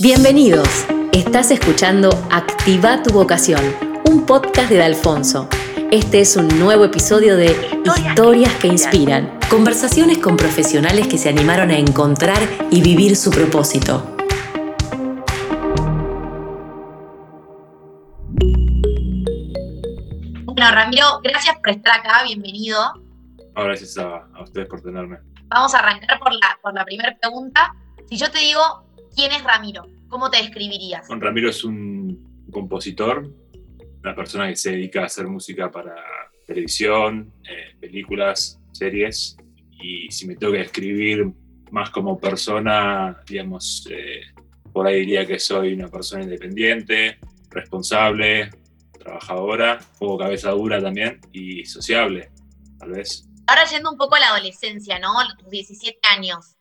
Bienvenidos. 0.00 0.86
Estás 1.12 1.52
escuchando 1.52 2.10
Activa 2.28 3.00
tu 3.04 3.12
vocación, 3.12 3.62
un 4.04 4.26
podcast 4.26 4.68
de 4.68 4.82
Alfonso. 4.82 5.48
Este 5.92 6.18
es 6.18 6.36
un 6.36 6.48
nuevo 6.58 6.84
episodio 6.84 7.36
de 7.36 7.54
Historias 7.84 8.52
que 8.54 8.66
inspiran. 8.66 9.38
Conversaciones 9.48 10.18
con 10.18 10.36
profesionales 10.36 11.06
que 11.06 11.16
se 11.16 11.28
animaron 11.28 11.70
a 11.70 11.78
encontrar 11.78 12.38
y 12.72 12.82
vivir 12.82 13.14
su 13.14 13.30
propósito. 13.30 14.16
Bueno, 20.44 20.70
Ramiro, 20.72 21.20
gracias 21.22 21.56
por 21.58 21.70
estar 21.70 22.00
acá, 22.00 22.24
bienvenido. 22.24 22.80
gracias 23.54 23.96
a, 23.98 24.26
ustedes 24.42 24.66
por 24.66 24.82
tenerme. 24.82 25.18
Vamos 25.44 25.72
a 25.72 25.78
arrancar 25.78 26.18
por 26.18 26.32
la, 26.32 26.58
por 26.60 26.74
la 26.74 26.84
primera 26.84 27.16
pregunta. 27.16 27.72
Si 28.08 28.16
yo 28.16 28.28
te 28.32 28.40
digo, 28.40 28.84
¿quién 29.14 29.32
es 29.32 29.42
Ramiro? 29.42 29.86
¿Cómo 30.08 30.30
te 30.30 30.38
describirías? 30.38 31.06
Bueno, 31.08 31.22
Ramiro 31.22 31.50
es 31.50 31.64
un 31.64 32.44
compositor, 32.50 33.30
una 34.02 34.14
persona 34.14 34.48
que 34.48 34.56
se 34.56 34.72
dedica 34.72 35.02
a 35.02 35.06
hacer 35.06 35.26
música 35.26 35.70
para 35.70 35.94
televisión, 36.46 37.32
eh, 37.48 37.76
películas, 37.80 38.60
series. 38.72 39.36
Y 39.70 40.10
si 40.10 40.26
me 40.26 40.36
tengo 40.36 40.52
que 40.52 40.60
describir 40.60 41.26
más 41.70 41.90
como 41.90 42.18
persona, 42.18 43.18
digamos, 43.26 43.88
eh, 43.90 44.20
por 44.72 44.86
ahí 44.86 45.00
diría 45.00 45.26
que 45.26 45.38
soy 45.38 45.72
una 45.72 45.88
persona 45.88 46.22
independiente, 46.22 47.18
responsable, 47.50 48.50
trabajadora, 48.98 49.78
un 49.80 49.98
poco 49.98 50.18
cabeza 50.18 50.50
dura 50.50 50.80
también 50.80 51.20
y 51.32 51.64
sociable, 51.64 52.30
tal 52.78 52.90
vez. 52.90 53.28
Ahora 53.46 53.64
yendo 53.66 53.90
un 53.90 53.98
poco 53.98 54.14
a 54.14 54.20
la 54.20 54.28
adolescencia, 54.28 54.98
¿no? 54.98 55.14
Los 55.22 55.50
17 55.50 55.98
años. 56.08 56.53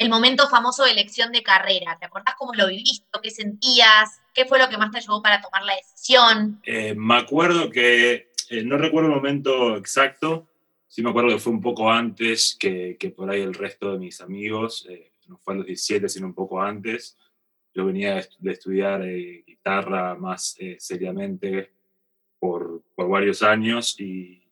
El 0.00 0.08
momento 0.08 0.48
famoso 0.48 0.84
de 0.84 0.92
elección 0.92 1.30
de 1.30 1.42
carrera. 1.42 1.98
¿Te 2.00 2.06
acordás 2.06 2.34
cómo 2.38 2.54
lo 2.54 2.68
viviste? 2.68 3.06
¿Qué 3.22 3.30
sentías? 3.30 4.22
¿Qué 4.32 4.46
fue 4.46 4.58
lo 4.58 4.66
que 4.70 4.78
más 4.78 4.90
te 4.90 4.96
ayudó 4.96 5.20
para 5.20 5.42
tomar 5.42 5.62
la 5.62 5.76
decisión? 5.76 6.58
Eh, 6.64 6.94
me 6.94 7.16
acuerdo 7.16 7.68
que, 7.68 8.30
eh, 8.48 8.64
no 8.64 8.78
recuerdo 8.78 9.10
el 9.10 9.16
momento 9.16 9.76
exacto, 9.76 10.48
sí 10.88 11.02
me 11.02 11.10
acuerdo 11.10 11.28
que 11.28 11.38
fue 11.38 11.52
un 11.52 11.60
poco 11.60 11.92
antes 11.92 12.56
que, 12.58 12.96
por 13.14 13.30
ahí 13.30 13.42
el 13.42 13.52
resto 13.52 13.92
de 13.92 13.98
mis 13.98 14.22
amigos, 14.22 14.86
eh, 14.88 15.12
no 15.26 15.36
fue 15.36 15.52
a 15.52 15.56
los 15.58 15.66
17, 15.66 16.08
sino 16.08 16.28
un 16.28 16.34
poco 16.34 16.62
antes. 16.62 17.18
Yo 17.74 17.84
venía 17.84 18.26
de 18.38 18.52
estudiar 18.52 19.04
guitarra 19.04 20.14
más 20.14 20.56
seriamente 20.78 21.74
por, 22.38 22.84
por 22.94 23.06
varios 23.06 23.42
años 23.42 24.00
y, 24.00 24.48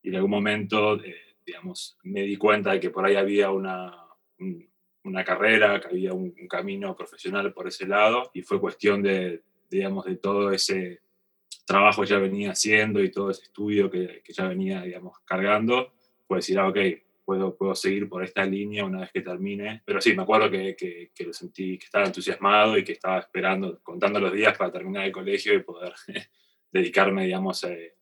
y, 0.00 0.08
en 0.08 0.14
algún 0.14 0.30
momento, 0.30 0.98
digamos, 1.44 1.98
me 2.02 2.22
di 2.22 2.38
cuenta 2.38 2.72
de 2.72 2.80
que 2.80 2.88
por 2.88 3.04
ahí 3.04 3.16
había 3.16 3.50
una, 3.50 3.94
una 5.06 5.24
carrera, 5.24 5.80
que 5.80 5.88
había 5.88 6.12
un, 6.12 6.32
camino 6.48 6.96
profesional 6.96 7.52
por 7.52 7.68
ese 7.68 7.86
lado 7.86 8.30
y 8.34 8.42
fue 8.42 8.60
cuestión 8.60 9.02
de, 9.02 9.42
digamos, 9.70 10.04
de 10.04 10.16
todo 10.16 10.52
ese 10.52 11.00
trabajo 11.64 12.02
que 12.02 12.08
ya 12.08 12.18
venía 12.18 12.52
haciendo 12.52 13.02
y 13.02 13.10
todo 13.10 13.30
ese 13.30 13.42
estudio 13.42 13.90
que, 13.90 14.22
que 14.24 14.32
ya 14.32 14.46
venía, 14.46 14.82
digamos, 14.82 15.18
cargando, 15.24 15.92
pues 16.26 16.44
decir, 16.46 16.58
ah, 16.58 16.68
ok, 16.68 16.78
puedo, 17.26 17.56
puedo 17.56 17.74
seguir 17.74 18.08
por 18.08 18.22
esta 18.22 18.44
línea 18.44 18.84
una 18.84 19.00
vez 19.00 19.10
que 19.12 19.20
termine. 19.20 19.82
Pero 19.84 20.00
sí, 20.00 20.14
me 20.14 20.22
acuerdo 20.22 20.48
que, 20.48 20.76
que, 20.76 21.10
que, 21.14 21.24
lo 21.24 21.32
sentí, 21.32 21.76
que 21.76 21.86
estaba 21.86 22.06
entusiasmado 22.06 22.78
y 22.78 22.84
que 22.84 22.92
estaba 22.92 23.18
esperando, 23.18 23.80
contando 23.82 24.20
los 24.20 24.32
días 24.32 24.56
para 24.56 24.70
terminar 24.70 25.04
el 25.04 25.12
colegio 25.12 25.52
y 25.52 25.62
poder 25.62 25.92
dedicarme, 26.70 27.24
digamos, 27.24 27.64
eh, 27.64 27.96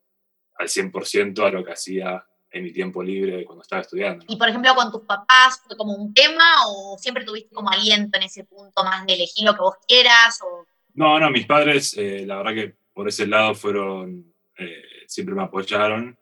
al 0.57 0.69
100% 0.69 1.43
a 1.43 1.51
lo 1.51 1.65
que 1.65 1.73
hacía 1.73 2.25
en 2.55 2.65
mi 2.65 2.73
tiempo 2.73 3.03
libre 3.03 3.45
cuando 3.45 3.63
estaba 3.63 3.83
estudiando. 3.83 4.25
Y 4.29 4.37
por 4.37 4.49
ejemplo, 4.49 4.75
con 4.75 4.91
tus 4.91 5.03
papás, 5.03 5.61
¿fue 5.67 5.77
como 5.77 5.95
un 5.95 6.15
tema 6.15 6.45
o 6.69 6.97
siempre 6.99 7.25
tuviste 7.25 7.55
como 7.55 7.71
aliento 7.71 8.17
en 8.17 8.25
ese 8.25 8.45
punto 8.45 8.85
más 8.85 9.05
de 9.07 9.15
elegir 9.15 9.45
lo 9.45 9.55
que 9.55 9.61
vos 9.61 9.75
quieras? 9.87 10.41
O... 10.43 10.65
No, 10.95 11.19
no, 11.19 11.31
mis 11.31 11.47
padres, 11.47 11.97
eh, 11.99 12.25
la 12.27 12.37
verdad 12.37 12.55
que 12.55 12.75
por 12.93 13.09
ese 13.09 13.27
lado 13.27 13.55
fueron, 13.55 14.33
eh, 14.57 14.85
siempre 15.07 15.35
me 15.35 15.43
apoyaron. 15.43 16.17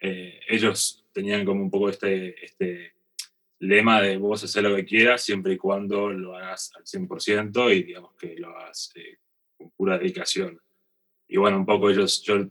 ellos 0.00 1.04
tenían 1.12 1.44
como 1.44 1.62
un 1.62 1.70
poco 1.70 1.88
este, 1.88 2.44
este 2.44 2.92
lema 3.60 4.00
de 4.00 4.16
vos 4.16 4.44
hacer 4.44 4.62
lo 4.62 4.76
que 4.76 4.84
quieras 4.84 5.22
siempre 5.22 5.54
y 5.54 5.56
cuando 5.56 6.10
lo 6.10 6.36
hagas 6.36 6.72
al 6.76 6.84
100% 6.84 7.74
y 7.74 7.82
digamos 7.82 8.14
que 8.14 8.36
lo 8.36 8.56
hagas 8.56 8.92
con 9.56 9.70
pura 9.70 9.98
dedicación 9.98 10.60
y 11.28 11.36
bueno, 11.36 11.58
un 11.58 11.66
poco 11.66 11.90
ellos, 11.90 12.22
yo 12.22 12.46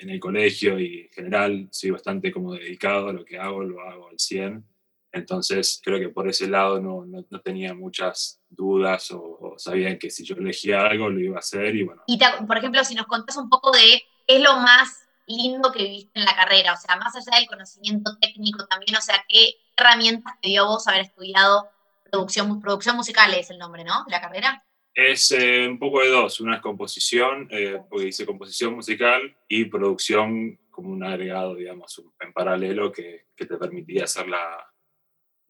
en 0.00 0.10
el 0.10 0.20
colegio 0.20 0.78
y 0.78 1.02
en 1.02 1.10
general 1.10 1.68
soy 1.70 1.90
bastante 1.90 2.32
como 2.32 2.54
dedicado 2.54 3.08
a 3.08 3.12
lo 3.12 3.24
que 3.24 3.38
hago, 3.38 3.62
lo 3.62 3.80
hago 3.80 4.08
al 4.08 4.18
100. 4.18 4.64
Entonces 5.12 5.80
creo 5.82 5.98
que 5.98 6.08
por 6.08 6.28
ese 6.28 6.48
lado 6.48 6.80
no, 6.80 7.04
no, 7.04 7.40
tenía 7.40 7.74
muchas 7.74 8.40
dudas 8.48 9.10
o, 9.10 9.54
sabían 9.58 9.98
que 9.98 10.08
si 10.08 10.24
yo 10.24 10.36
elegía 10.36 10.82
algo 10.82 11.10
lo 11.10 11.20
iba 11.20 11.36
a 11.36 11.40
hacer 11.40 11.74
y 11.74 11.82
bueno. 11.82 12.02
Y 12.06 12.18
por 12.46 12.58
ejemplo, 12.58 12.84
si 12.84 12.94
nos 12.94 13.06
contás 13.06 13.36
un 13.36 13.48
poco 13.48 13.72
de 13.72 14.02
qué 14.26 14.36
es 14.36 14.42
lo 14.42 14.56
más 14.56 15.04
lindo 15.26 15.72
que 15.72 15.82
viviste 15.82 16.18
en 16.18 16.24
la 16.24 16.34
carrera, 16.34 16.72
o 16.72 16.76
sea, 16.76 16.96
más 16.96 17.14
allá 17.14 17.38
del 17.38 17.48
conocimiento 17.48 18.16
técnico 18.20 18.66
también, 18.66 18.96
o 18.96 19.00
sea, 19.00 19.24
qué 19.28 19.56
herramientas 19.76 20.34
te 20.40 20.48
dio 20.48 20.66
vos 20.66 20.86
haber 20.86 21.02
estudiado 21.02 21.68
producción, 22.10 22.60
producción 22.60 22.96
musical 22.96 23.32
es 23.34 23.50
el 23.50 23.58
nombre, 23.58 23.84
¿no? 23.84 24.04
La 24.08 24.20
carrera. 24.20 24.64
Es 24.94 25.30
eh, 25.32 25.68
un 25.68 25.78
poco 25.78 26.02
de 26.02 26.08
dos. 26.08 26.40
Una 26.40 26.56
es 26.56 26.62
composición, 26.62 27.48
eh, 27.50 27.80
porque 27.88 28.08
hice 28.08 28.26
composición 28.26 28.74
musical 28.74 29.36
y 29.48 29.66
producción 29.66 30.58
como 30.70 30.90
un 30.90 31.04
agregado, 31.04 31.54
digamos, 31.54 32.02
en 32.20 32.32
paralelo 32.32 32.90
que, 32.90 33.26
que 33.36 33.46
te 33.46 33.56
permitía 33.56 34.04
hacer 34.04 34.28
la, 34.28 34.72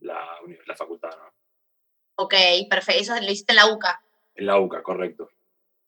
la, 0.00 0.26
la 0.66 0.76
facultad. 0.76 1.10
¿no? 1.10 1.32
Ok, 2.16 2.34
perfecto. 2.68 3.00
Eso 3.00 3.14
lo 3.14 3.30
hiciste 3.30 3.52
en 3.52 3.56
la 3.56 3.72
UCA. 3.72 4.02
En 4.34 4.46
la 4.46 4.58
UCA, 4.58 4.82
correcto. 4.82 5.30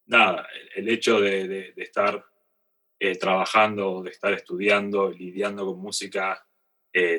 Nada, 0.05 0.47
el, 0.75 0.89
hecho 0.89 1.21
de, 1.21 1.47
de, 1.47 1.73
estar 1.77 2.25
eh, 2.99 3.17
trabajando, 3.17 4.01
de 4.01 4.09
estar 4.09 4.33
estudiando, 4.33 5.09
lidiando 5.11 5.65
con 5.65 5.79
música 5.79 6.45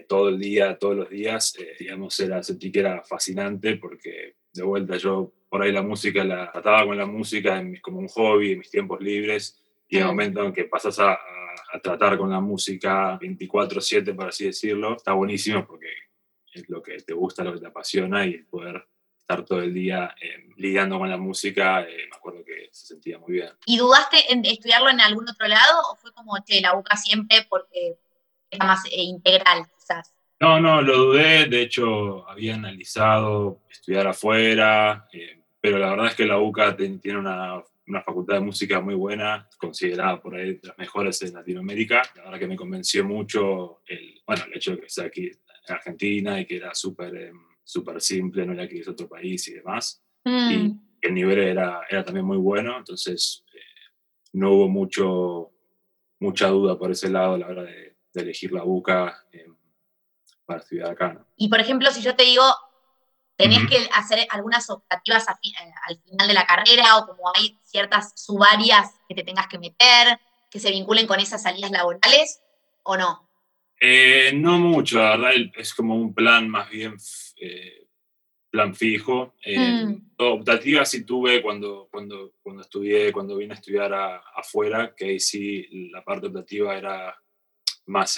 todo 0.07 0.29
el 0.29 0.39
día, 0.39 0.79
todos 0.79 0.95
los 0.95 1.11
días, 1.11 1.59
digamos, 1.81 2.21
era, 2.21 2.41
sentí 2.45 2.71
que 2.71 2.79
era 2.79 3.03
fascinante 3.03 3.75
porque 3.75 4.37
de 4.55 4.63
vuelta 4.63 4.97
yo 4.97 5.33
por 5.49 5.63
ahí 5.63 5.73
la 5.73 5.83
música 5.83 6.25
la 6.25 6.51
trataba 6.51 6.87
con 6.87 6.97
la 6.97 7.07
música 7.07 7.63
como 7.83 7.99
un 7.99 8.09
hobby 8.09 8.53
en 8.53 8.59
mis 8.59 8.71
tiempos 8.71 9.01
libres 9.01 9.63
y 9.89 9.97
en 9.97 10.03
el 10.03 10.09
momento 10.09 10.43
en 10.45 10.53
que 10.53 10.65
pasas 10.65 10.99
a, 10.99 11.19
tratar 11.83 12.17
con 12.17 12.31
la 12.31 12.41
música 12.41 13.19
24/7, 13.19 14.15
por 14.15 14.29
así 14.29 14.47
decirlo, 14.47 14.97
está 14.97 15.13
buenísimo 15.13 15.67
porque 15.67 15.89
es 16.53 16.69
lo 16.69 16.81
que 16.81 16.97
te 16.99 17.13
gusta, 17.13 17.43
lo 17.43 17.53
que 17.53 17.59
te 17.59 17.67
apasiona 17.67 18.25
y 18.25 18.43
poder 18.45 18.87
estar 19.19 19.45
todo 19.45 19.61
el 19.61 19.75
día 19.75 20.15
eh, 20.21 20.51
lidiando 20.57 20.99
con 20.99 21.11
la 21.11 21.17
música, 21.17 21.83
eh, 21.83 22.07
me 22.09 22.17
acuerdo 22.17 22.45
que 22.45 22.69
se 22.71 22.87
sentía 22.87 23.19
muy 23.19 23.33
bien. 23.33 23.51
¿Y 23.67 23.79
dudaste 23.79 24.33
en 24.33 24.45
estudiarlo 24.45 24.89
en 24.89 25.01
algún 25.01 25.29
otro 25.29 25.49
lado 25.49 25.81
o 25.91 25.97
fue 25.97 26.13
como, 26.13 26.37
che, 26.45 26.61
la 26.61 26.75
busca 26.75 26.97
siempre 26.97 27.45
porque 27.49 27.97
era 28.51 28.67
más 28.67 28.85
eh, 28.87 29.03
integral 29.03 29.67
quizás? 29.77 30.15
No, 30.45 30.61
no, 30.61 30.83
lo 30.83 30.99
dudé, 31.07 31.47
de 31.47 31.63
hecho 31.63 32.29
había 32.29 32.55
analizado 32.55 33.63
estudiar 33.71 34.07
afuera, 34.07 35.09
pero 35.59 35.79
la 35.79 35.89
verdad 35.89 36.09
es 36.09 36.15
que 36.15 36.27
la 36.27 36.39
UCA 36.39 36.77
tiene 36.77 37.19
una, 37.19 37.63
una, 37.87 38.03
facultad 38.03 38.35
de 38.35 38.41
música 38.41 38.79
muy 38.79 38.95
buena, 38.95 39.49
considerada 39.57 40.21
por 40.21 40.35
ahí 40.35 40.57
de 40.57 40.69
las 40.69 40.77
mejores 40.77 41.23
en 41.23 41.33
Latinoamérica. 41.33 42.03
La 42.17 42.25
verdad 42.25 42.39
que 42.39 42.47
me 42.47 42.57
convenció 42.57 43.07
mucho 43.07 43.81
el, 43.87 44.21
bueno, 44.27 44.45
el 44.45 44.55
hecho 44.55 44.73
de 44.73 44.83
que 44.83 44.91
sea 44.91 45.07
aquí 45.07 45.29
en 45.29 45.75
Argentina 45.75 46.39
y 46.39 46.45
que 46.45 46.57
era 46.57 46.75
súper 46.75 47.17
em, 47.17 47.41
súper 47.65 47.99
simple, 48.03 48.45
no 48.45 48.53
era 48.53 48.69
que 48.69 48.81
es 48.81 48.89
otro 48.89 49.09
país 49.09 49.49
y 49.49 49.55
demás. 49.55 50.05
Mm. 50.25 50.51
Y 50.51 50.81
el 51.01 51.15
nivel 51.15 51.39
era, 51.39 51.81
era 51.89 52.05
también 52.05 52.27
muy 52.27 52.37
bueno, 52.37 52.77
entonces 52.77 53.47
eh, 53.55 53.59
no 54.35 54.53
hubo 54.53 54.69
mucho, 54.69 55.53
mucha 56.21 56.49
duda 56.49 56.79
por 56.79 56.91
ese 56.91 57.09
lado 57.09 57.35
a 57.35 57.39
la 57.39 57.49
hora 57.49 57.63
de, 57.63 57.95
elegir 58.15 58.53
la 58.53 58.63
UCA 58.63 59.27
para 60.45 60.61
estudiar 60.61 60.91
acá. 60.91 61.25
Y 61.37 61.49
por 61.49 61.61
ejemplo, 61.61 61.91
si 61.91 62.03
yo 62.03 62.15
te 62.15 62.25
digo, 62.25 62.45
tenés 63.37 63.69
que 63.69 63.89
hacer 63.93 64.27
algunas 64.31 64.69
optativas 64.71 65.27
eh, 65.29 65.73
al 65.89 66.01
final 66.03 66.29
de 66.29 66.35
la 66.35 66.47
carrera 66.47 66.99
o 66.99 67.07
como 67.07 67.31
hay 67.35 67.59
ciertas 67.65 68.13
subáreas 68.15 68.95
que 69.09 69.15
te 69.15 69.25
tengas 69.25 69.49
que 69.49 69.59
meter, 69.59 70.19
que 70.51 70.61
se 70.61 70.71
vinculen 70.71 71.07
con 71.07 71.21
esas 71.21 71.43
salidas 71.43 71.71
laborales 71.71 72.41
o 72.85 72.97
no? 72.97 73.29
Eh, 73.81 74.33
no 74.35 74.59
mucho, 74.59 74.99
la 74.99 75.17
verdad 75.17 75.33
es 75.57 75.75
como 75.75 75.97
un 75.97 76.15
plan 76.15 76.49
más 76.49 76.71
bien 76.71 76.97
eh, 77.37 77.89
plan 78.51 78.75
fijo. 78.75 79.35
Mm. 79.45 79.95
Optativas 80.17 80.89
sí 80.89 81.05
tuve 81.05 81.43
cuando, 81.43 81.89
cuando, 81.91 82.35
cuando 82.41 82.63
estudié, 82.63 83.13
cuando 83.13 83.37
vine 83.37 83.55
a 83.55 83.57
estudiar 83.57 83.93
afuera, 84.37 84.95
que 84.97 85.07
ahí 85.07 85.21
sí 85.21 85.91
la 85.91 86.05
parte 86.05 86.29
optativa 86.29 86.77
era 86.77 87.21
más 87.87 88.17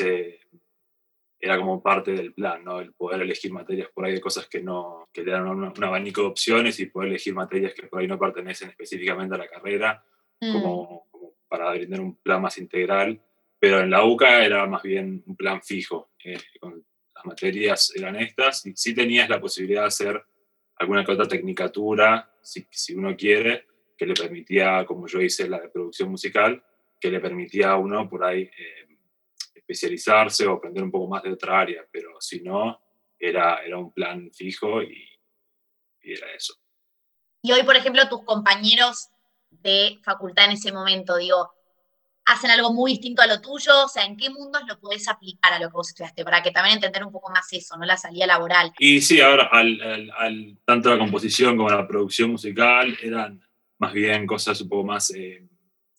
era 1.46 1.56
como 1.56 1.82
parte 1.82 2.12
del 2.12 2.32
plan, 2.32 2.64
¿no? 2.64 2.80
El 2.80 2.92
poder 2.92 3.22
elegir 3.22 3.52
materias 3.52 3.88
por 3.94 4.04
ahí 4.04 4.12
de 4.12 4.20
cosas 4.20 4.46
que 4.46 4.60
no, 4.60 5.08
que 5.12 5.22
te 5.22 5.30
dan 5.30 5.46
un, 5.46 5.84
abanico 5.84 6.22
de 6.22 6.26
opciones 6.28 6.78
y 6.80 6.86
poder 6.86 7.10
elegir 7.10 7.34
materias 7.34 7.72
que 7.72 7.86
por 7.86 8.00
ahí 8.00 8.08
no 8.08 8.18
pertenecen 8.18 8.70
específicamente 8.70 9.34
a 9.34 9.38
la 9.38 9.48
carrera, 9.48 10.04
mm. 10.40 10.52
como, 10.52 11.06
para 11.48 11.70
brindar 11.70 12.00
un 12.00 12.16
plan 12.16 12.42
más 12.42 12.58
integral. 12.58 13.20
Pero 13.58 13.80
en 13.80 13.90
la 13.90 14.04
UCA 14.04 14.44
era 14.44 14.66
más 14.66 14.82
bien 14.82 15.22
un 15.26 15.36
plan 15.36 15.62
fijo. 15.62 16.10
Eh, 16.22 16.38
con 16.60 16.84
las 17.14 17.24
materias 17.24 17.92
eran 17.94 18.16
estas 18.16 18.66
y 18.66 18.74
sí 18.76 18.94
tenías 18.94 19.28
la 19.28 19.40
posibilidad 19.40 19.82
de 19.82 19.88
hacer 19.88 20.22
alguna 20.76 21.04
que 21.04 21.12
otra 21.12 21.26
tecnicatura 21.26 22.30
si, 22.42 22.66
si 22.70 22.94
uno 22.94 23.16
quiere, 23.16 23.66
que 23.96 24.04
le 24.04 24.14
permitía, 24.14 24.84
como 24.84 25.06
yo 25.06 25.20
hice 25.22 25.48
la 25.48 25.60
de 25.60 25.68
producción 25.68 26.10
musical, 26.10 26.62
que 27.00 27.10
le 27.10 27.20
permitía 27.20 27.70
a 27.70 27.76
uno 27.76 28.08
por 28.08 28.24
ahí 28.24 28.42
eh, 28.42 28.85
especializarse 29.66 30.46
o 30.46 30.54
aprender 30.54 30.82
un 30.82 30.90
poco 30.90 31.08
más 31.08 31.22
de 31.22 31.32
otra 31.32 31.60
área, 31.60 31.84
pero 31.90 32.20
si 32.20 32.40
no, 32.40 32.80
era, 33.18 33.64
era 33.64 33.78
un 33.78 33.92
plan 33.92 34.30
fijo 34.32 34.82
y, 34.82 35.08
y 36.02 36.12
era 36.12 36.32
eso. 36.32 36.54
Y 37.42 37.52
hoy, 37.52 37.62
por 37.64 37.76
ejemplo, 37.76 38.08
tus 38.08 38.24
compañeros 38.24 39.08
de 39.50 39.98
facultad 40.02 40.46
en 40.46 40.52
ese 40.52 40.72
momento, 40.72 41.16
digo, 41.16 41.52
hacen 42.26 42.50
algo 42.50 42.72
muy 42.72 42.92
distinto 42.92 43.22
a 43.22 43.26
lo 43.26 43.40
tuyo, 43.40 43.84
o 43.84 43.88
sea, 43.88 44.04
¿en 44.04 44.16
qué 44.16 44.30
mundos 44.30 44.62
lo 44.66 44.78
podés 44.78 45.08
aplicar 45.08 45.52
a 45.52 45.60
lo 45.60 45.68
que 45.68 45.74
vos 45.74 45.88
estudiaste? 45.88 46.24
Para 46.24 46.42
que 46.42 46.50
también 46.50 46.76
entender 46.76 47.04
un 47.04 47.12
poco 47.12 47.30
más 47.30 47.46
eso, 47.52 47.76
¿no? 47.76 47.84
La 47.84 47.96
salida 47.96 48.26
laboral. 48.26 48.72
Y 48.78 49.00
sí, 49.00 49.20
ahora, 49.20 49.48
al, 49.50 50.10
al, 50.16 50.58
tanto 50.64 50.90
la 50.90 50.98
composición 50.98 51.56
como 51.56 51.70
la 51.70 51.86
producción 51.86 52.30
musical 52.30 52.96
eran 53.00 53.40
más 53.78 53.92
bien 53.92 54.26
cosas 54.26 54.60
un 54.60 54.68
poco 54.68 54.84
más 54.84 55.10
eh, 55.14 55.46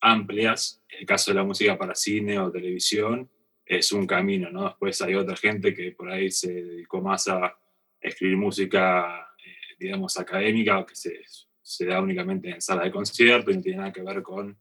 amplias. 0.02 0.82
En 0.90 1.00
el 1.00 1.06
caso 1.06 1.32
de 1.32 1.36
la 1.36 1.44
música 1.44 1.78
para 1.78 1.96
cine 1.96 2.40
o 2.40 2.52
televisión, 2.52 3.30
es 3.68 3.92
un 3.92 4.08
camino, 4.08 4.50
¿no? 4.50 4.66
Después 4.66 5.02
hay 5.02 5.16
otra 5.16 5.36
gente 5.36 5.74
que 5.74 5.92
por 5.92 6.10
ahí 6.10 6.32
se 6.32 6.54
dedicó 6.54 7.02
más 7.02 7.28
a 7.28 7.58
escribir 8.00 8.38
música, 8.38 9.30
eh, 9.46 9.76
digamos, 9.80 10.18
académica, 10.18 10.86
que 10.86 10.96
se, 10.96 11.22
se 11.62 11.86
da 11.86 12.02
únicamente 12.02 12.50
en 12.50 12.62
sala 12.62 12.84
de 12.84 12.92
concierto 12.92 13.52
y 13.52 13.56
no 13.56 13.62
tiene 13.62 13.80
nada 13.80 13.92
que 13.92 14.02
ver 14.02 14.22
con 14.22 14.58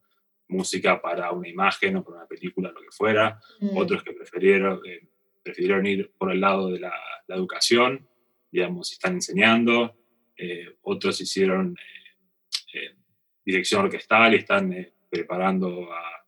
música 0.49 1.01
para 1.01 1.31
una 1.31 1.47
imagen 1.47 1.97
o 1.97 2.03
para 2.03 2.17
una 2.17 2.27
película, 2.27 2.71
lo 2.71 2.81
que 2.81 2.91
fuera. 2.91 3.39
Mm. 3.59 3.77
Otros 3.77 4.03
que 4.03 4.13
prefirieron, 4.13 4.81
eh, 4.85 5.07
prefirieron 5.43 5.85
ir 5.85 6.11
por 6.17 6.31
el 6.31 6.41
lado 6.41 6.69
de 6.69 6.79
la, 6.79 6.93
educación, 7.29 8.07
digamos, 8.49 8.93
están 8.93 9.15
enseñando. 9.15 9.97
Eh, 10.37 10.77
otros 10.83 11.19
hicieron 11.19 11.77
eh, 11.77 12.77
eh, 12.77 12.95
dirección 13.43 13.83
orquestal 13.83 14.33
y 14.33 14.37
están 14.37 14.73
preparando 15.09 15.91
a, 15.91 16.25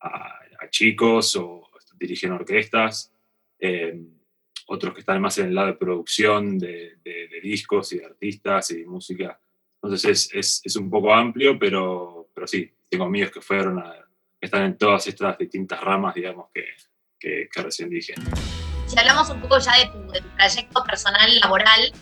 a, 0.00 0.70
chicos 0.70 1.36
o 1.36 1.67
dirigen 1.98 2.32
orquestas. 2.32 3.12
otros 4.66 4.94
que 4.94 5.00
están 5.00 5.20
más 5.20 5.38
en 5.38 5.46
el 5.46 5.54
lado 5.54 5.68
de 5.68 5.74
producción 5.74 6.58
de, 6.58 6.98
de, 7.02 7.28
de 7.28 7.40
discos 7.40 7.92
y 7.92 7.98
de 7.98 8.06
artistas 8.06 8.70
y 8.70 8.84
música. 8.84 9.40
Entonces 9.82 10.10
es, 10.10 10.34
es, 10.34 10.60
es 10.64 10.76
un 10.76 10.90
poco 10.90 11.14
amplio, 11.14 11.58
pero, 11.58 12.28
pero 12.34 12.46
sí, 12.46 12.70
tengo 12.88 13.04
amigos 13.04 13.30
que 13.30 13.40
fueron 13.40 13.78
a, 13.78 13.94
están 14.40 14.62
en 14.62 14.78
todas 14.78 15.06
estas 15.06 15.38
distintas 15.38 15.80
ramas, 15.80 16.14
digamos, 16.14 16.48
que, 16.52 16.64
que, 17.18 17.62
recién 17.62 17.90
dije. 17.90 18.14
Si 18.86 18.98
hablamos 18.98 19.28
un 19.30 19.40
poco 19.40 19.58
ya 19.58 19.76
de 19.78 19.86
tu, 19.86 20.10
de 20.12 20.20
tu, 20.20 20.28
trayecto 20.36 20.84
personal, 20.84 21.40
laboral, 21.40 21.92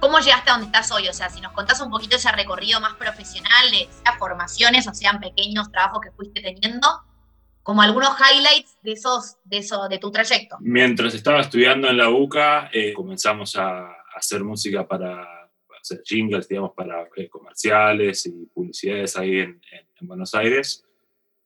¿cómo 0.00 0.18
llegaste 0.18 0.50
a 0.50 0.54
donde 0.54 0.66
estás 0.66 0.90
hoy? 0.92 1.08
O 1.08 1.12
sea, 1.12 1.30
si 1.30 1.40
nos 1.40 1.52
contás 1.52 1.80
un 1.80 1.90
poquito 1.90 2.16
ese 2.16 2.30
recorrido 2.32 2.80
más 2.80 2.94
profesional, 2.94 3.70
de 3.70 3.88
sean 3.90 4.18
formaciones 4.18 4.86
o 4.86 4.94
sean 4.94 5.20
pequeños 5.20 5.70
trabajos 5.70 6.00
que 6.02 6.10
fuiste 6.12 6.40
teniendo, 6.40 6.88
como 7.62 7.82
algunos 7.82 8.10
highlights 8.18 8.78
de 8.82 8.92
esos, 8.92 9.36
de 9.44 9.58
eso, 9.58 9.88
de 9.88 9.98
tu 9.98 10.10
trayecto. 10.10 10.56
Mientras 10.60 11.14
estaba 11.14 11.40
estudiando 11.40 11.88
en 11.88 11.98
la 11.98 12.10
UCA, 12.10 12.70
eh, 12.72 12.92
comenzamos 12.92 13.56
a 13.56 13.92
hacer 14.14 14.42
música 14.42 14.86
para 14.86 15.40
hacer 15.80 16.02
jingles, 16.04 16.48
digamos, 16.48 16.72
para 16.74 17.08
eh, 17.16 17.28
comerciales 17.28 18.26
y 18.26 18.46
publicidades 18.52 19.16
ahí 19.16 19.40
en, 19.40 19.60
en, 19.72 20.06
Buenos 20.06 20.34
Aires. 20.34 20.84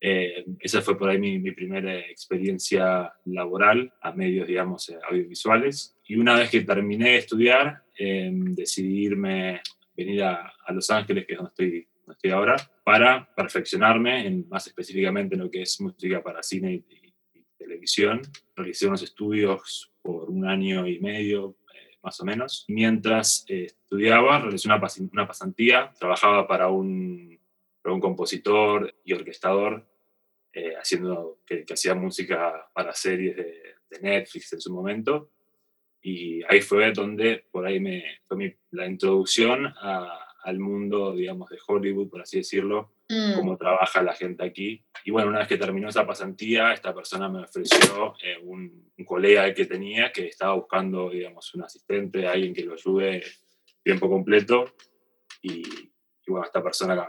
Eh, 0.01 0.45
esa 0.61 0.81
fue 0.83 0.97
por 0.97 1.09
ahí 1.09 1.19
mi, 1.19 1.39
mi, 1.39 1.53
primera 1.53 1.99
experiencia 1.99 3.13
laboral 3.25 3.93
a 4.01 4.13
medios, 4.13 4.47
digamos, 4.47 4.89
eh, 4.91 4.99
audiovisuales. 5.09 5.97
Y 6.07 6.17
una 6.17 6.35
vez 6.35 6.51
que 6.51 6.61
terminé 6.61 7.11
de 7.11 7.17
estudiar, 7.17 7.83
decidí 7.97 9.05
irme, 9.07 9.61
venir 9.97 10.23
a, 10.23 10.53
a, 10.67 10.73
Los 10.73 10.91
Ángeles, 10.91 11.27
que 11.27 11.33
es 11.33 11.39
donde 11.39 11.51
estoy, 11.51 11.89
donde 12.05 12.17
estoy 12.17 12.31
ahora, 12.31 12.57
para 12.85 13.33
perfeccionarme 13.35 14.27
en, 14.27 14.49
más 14.49 14.67
específicamente 14.67 15.35
en 15.35 15.43
lo 15.43 15.51
que 15.51 15.63
es 15.63 15.81
música 15.81 16.23
para 16.23 16.43
cine 16.43 16.75
y, 16.75 16.85
y, 16.89 17.15
y 17.41 17.45
televisión. 17.57 18.23
Realicé 18.55 18.87
unos 18.87 19.03
estudios 19.03 19.93
por 20.03 20.29
un 20.31 20.47
año 20.47 20.87
y 20.87 21.01
medio, 21.01 21.57
más 22.05 22.21
o 22.21 22.25
menos. 22.25 22.67
Mientras 22.69 23.45
eh, 23.49 23.65
estudiaba, 23.65 24.39
realicé 24.39 24.69
una, 24.69 24.81
una, 25.13 25.27
pasantía, 25.27 25.93
trabajaba 25.99 26.47
para 26.47 26.69
un, 26.69 27.41
para 27.83 27.95
un 27.95 28.01
compositor 28.01 28.95
y 29.05 29.15
orquestador, 29.15 29.89
eh, 30.53 30.75
haciendo, 30.77 31.41
que, 31.47 31.65
hacía 31.69 31.95
música 31.95 32.71
para 32.75 32.93
series 32.93 33.37
de, 33.37 33.63
de, 33.91 34.01
Netflix 34.01 34.53
en 34.53 34.61
su 34.61 34.73
momento. 34.73 35.31
Y 36.03 36.43
ahí 36.45 36.61
fue 36.61 36.93
donde, 36.93 37.47
por 37.51 37.67
ahí 37.67 37.81
me, 37.81 38.05
fue 38.25 38.37
mi, 38.37 38.55
la 38.73 38.87
introducción 38.87 39.67
a, 39.67 40.24
al 40.45 40.59
mundo, 40.59 41.15
digamos, 41.15 41.49
de 41.49 41.59
Hollywood, 41.67 42.11
por 42.11 42.21
así 42.21 42.39
decirlo, 42.39 42.93
mm. 43.09 43.35
cómo 43.35 43.57
trabaja 43.57 44.03
la 44.03 44.15
gente 44.15 44.45
aquí. 44.45 44.85
Y 45.05 45.11
bueno, 45.11 45.29
una 45.29 45.41
vez 45.41 45.49
que 45.49 45.57
terminó 45.57 45.89
esa 45.89 46.07
pasantía, 46.07 46.73
esta 46.73 46.95
persona 46.95 47.29
me 47.29 47.43
ofreció 47.43 48.15
eh, 48.23 48.39
un, 48.43 48.93
un, 48.97 49.05
colega 49.05 49.53
que 49.55 49.67
tenía 49.67 50.13
que 50.13 50.27
estaba 50.27 50.55
buscando, 50.55 51.11
digamos, 51.11 51.55
un 51.55 51.63
asistente, 51.63 52.27
alguien 52.27 52.55
que 52.55 52.63
lo 52.63 52.75
ayude 52.75 53.23
tiempo 53.83 54.09
completo. 54.09 54.75
Y, 55.43 55.63
y 56.27 56.31
bueno, 56.31 56.45
esta 56.47 56.63
persona 56.63 57.09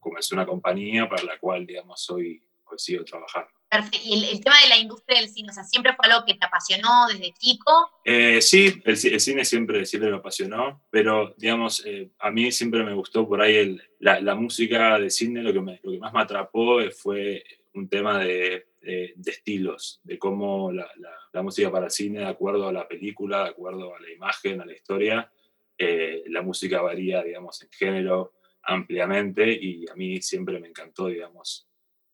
comenzó 0.00 0.34
una 0.34 0.46
compañía 0.46 1.08
para 1.08 1.22
la 1.24 1.38
cual, 1.38 1.66
digamos, 1.66 2.08
hoy, 2.10 2.42
hoy 2.64 2.78
sigo 2.78 3.04
trabajando. 3.04 3.50
Perfecto. 3.68 3.98
¿Y 4.04 4.14
el, 4.14 4.24
el, 4.24 4.44
tema 4.44 4.60
de 4.62 4.68
la 4.68 4.78
industria 4.78 5.20
del 5.20 5.28
cine, 5.28 5.50
o 5.50 5.52
sea, 5.52 5.64
siempre 5.64 5.94
fue 5.94 6.06
algo 6.06 6.24
que 6.24 6.34
te 6.34 6.46
apasionó 6.46 7.08
desde 7.08 7.32
chico? 7.32 7.90
Eh, 8.04 8.40
sí, 8.40 8.80
el, 8.84 8.98
el, 9.12 9.20
cine 9.20 9.44
siempre, 9.44 9.84
siempre 9.86 10.10
me 10.10 10.18
apasionó, 10.18 10.82
pero 10.90 11.34
digamos, 11.36 11.84
eh, 11.84 12.10
a 12.18 12.30
mí 12.30 12.52
siempre 12.52 12.84
me 12.84 12.94
gustó 12.94 13.26
por 13.28 13.42
ahí 13.42 13.56
el, 13.56 13.82
la, 13.98 14.20
la, 14.20 14.34
música 14.34 14.98
de 14.98 15.10
cine, 15.10 15.42
lo 15.42 15.52
que, 15.52 15.60
me, 15.60 15.80
lo 15.82 15.90
que 15.92 15.98
más 15.98 16.12
me 16.12 16.20
atrapó 16.20 16.78
fue 16.90 17.42
un 17.74 17.88
tema 17.88 18.20
de, 18.20 18.68
de, 18.80 19.12
de 19.16 19.30
estilos, 19.30 20.00
de 20.04 20.18
cómo 20.18 20.70
la, 20.70 20.88
la, 20.96 21.10
la, 21.32 21.42
música 21.42 21.70
para 21.70 21.90
cine, 21.90 22.20
de 22.20 22.26
acuerdo 22.26 22.68
a 22.68 22.72
la 22.72 22.86
película, 22.86 23.44
de 23.44 23.50
acuerdo 23.50 23.94
a 23.94 24.00
la 24.00 24.10
imagen, 24.10 24.60
a 24.60 24.64
la 24.64 24.72
historia, 24.72 25.30
eh, 25.76 26.22
la 26.28 26.42
música 26.42 26.80
varía, 26.80 27.22
digamos, 27.22 27.60
en 27.62 27.68
género 27.70 28.34
ampliamente 28.62 29.52
y 29.52 29.88
a 29.88 29.94
mí 29.94 30.22
siempre 30.22 30.58
me 30.58 30.68
encantó, 30.68 31.08
digamos, 31.08 31.65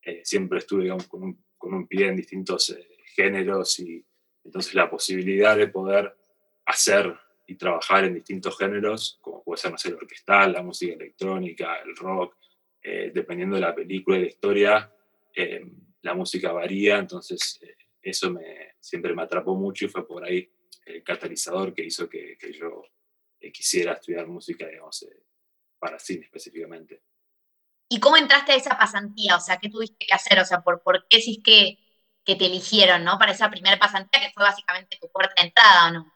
eh, 0.04 0.20
siempre 0.24 0.58
estuve 0.58 0.88
con, 1.08 1.38
un, 1.60 1.86
pie 1.86 2.08
en 2.08 2.16
distintos 2.16 2.70
eh, 2.70 2.88
géneros 3.14 3.78
y 3.78 4.04
entonces 4.44 4.74
la 4.74 4.90
posibilidad 4.90 5.56
de 5.56 5.68
poder 5.68 6.16
hacer 6.66 7.14
y 7.46 7.54
trabajar 7.54 8.04
en 8.04 8.14
distintos 8.14 8.58
géneros, 8.58 9.18
como 9.20 9.44
puede 9.44 9.60
ser, 9.60 9.70
no 9.70 9.78
sé, 9.78 9.88
el 9.88 9.94
orquestal, 9.94 10.52
la 10.52 10.62
música 10.62 10.94
electrónica, 10.94 11.76
el 11.80 11.94
rock, 11.94 12.36
eh, 12.82 13.12
dependiendo 13.14 13.56
de 13.56 13.62
la 13.62 13.74
película 13.74 14.16
y 14.18 14.22
la 14.22 14.26
historia, 14.26 14.92
la 16.02 16.14
música 16.14 16.52
varía, 16.52 16.98
entonces 16.98 17.58
eso 18.02 18.30
me, 18.30 18.74
siempre 18.80 19.14
me 19.14 19.22
atrapó 19.22 19.54
mucho 19.54 19.86
y 19.86 19.88
fue 19.88 20.06
por 20.06 20.24
ahí 20.24 20.50
el 20.84 21.02
catalizador 21.02 21.72
que 21.72 21.84
hizo 21.84 22.08
que, 22.08 22.36
que 22.36 22.52
yo 22.52 22.84
quisiera 23.52 23.94
estudiar 23.94 24.26
música, 24.26 24.66
digamos, 24.66 25.06
para 25.78 25.98
cine 25.98 26.24
específicamente. 26.26 27.02
¿Y 27.92 28.00
cómo 28.00 28.16
entraste 28.16 28.52
a 28.52 28.56
esa 28.56 28.78
pasantía? 28.78 29.36
O 29.36 29.40
sea, 29.40 29.58
¿qué 29.58 29.68
tuviste 29.68 30.06
que 30.06 30.14
hacer? 30.14 30.38
O 30.38 30.46
sea, 30.46 30.62
¿por, 30.62 30.82
por 30.82 31.06
qué 31.10 31.18
es 31.18 31.26
que, 31.44 31.76
que 32.24 32.36
te 32.36 32.46
eligieron, 32.46 33.04
¿no? 33.04 33.18
Para 33.18 33.32
esa 33.32 33.50
primera 33.50 33.78
pasantía 33.78 34.22
que 34.22 34.32
fue 34.32 34.44
básicamente 34.44 34.96
tu 34.98 35.10
puerta 35.12 35.34
de 35.36 35.48
entrada, 35.48 35.88
¿o 35.88 35.92
no? 35.92 36.12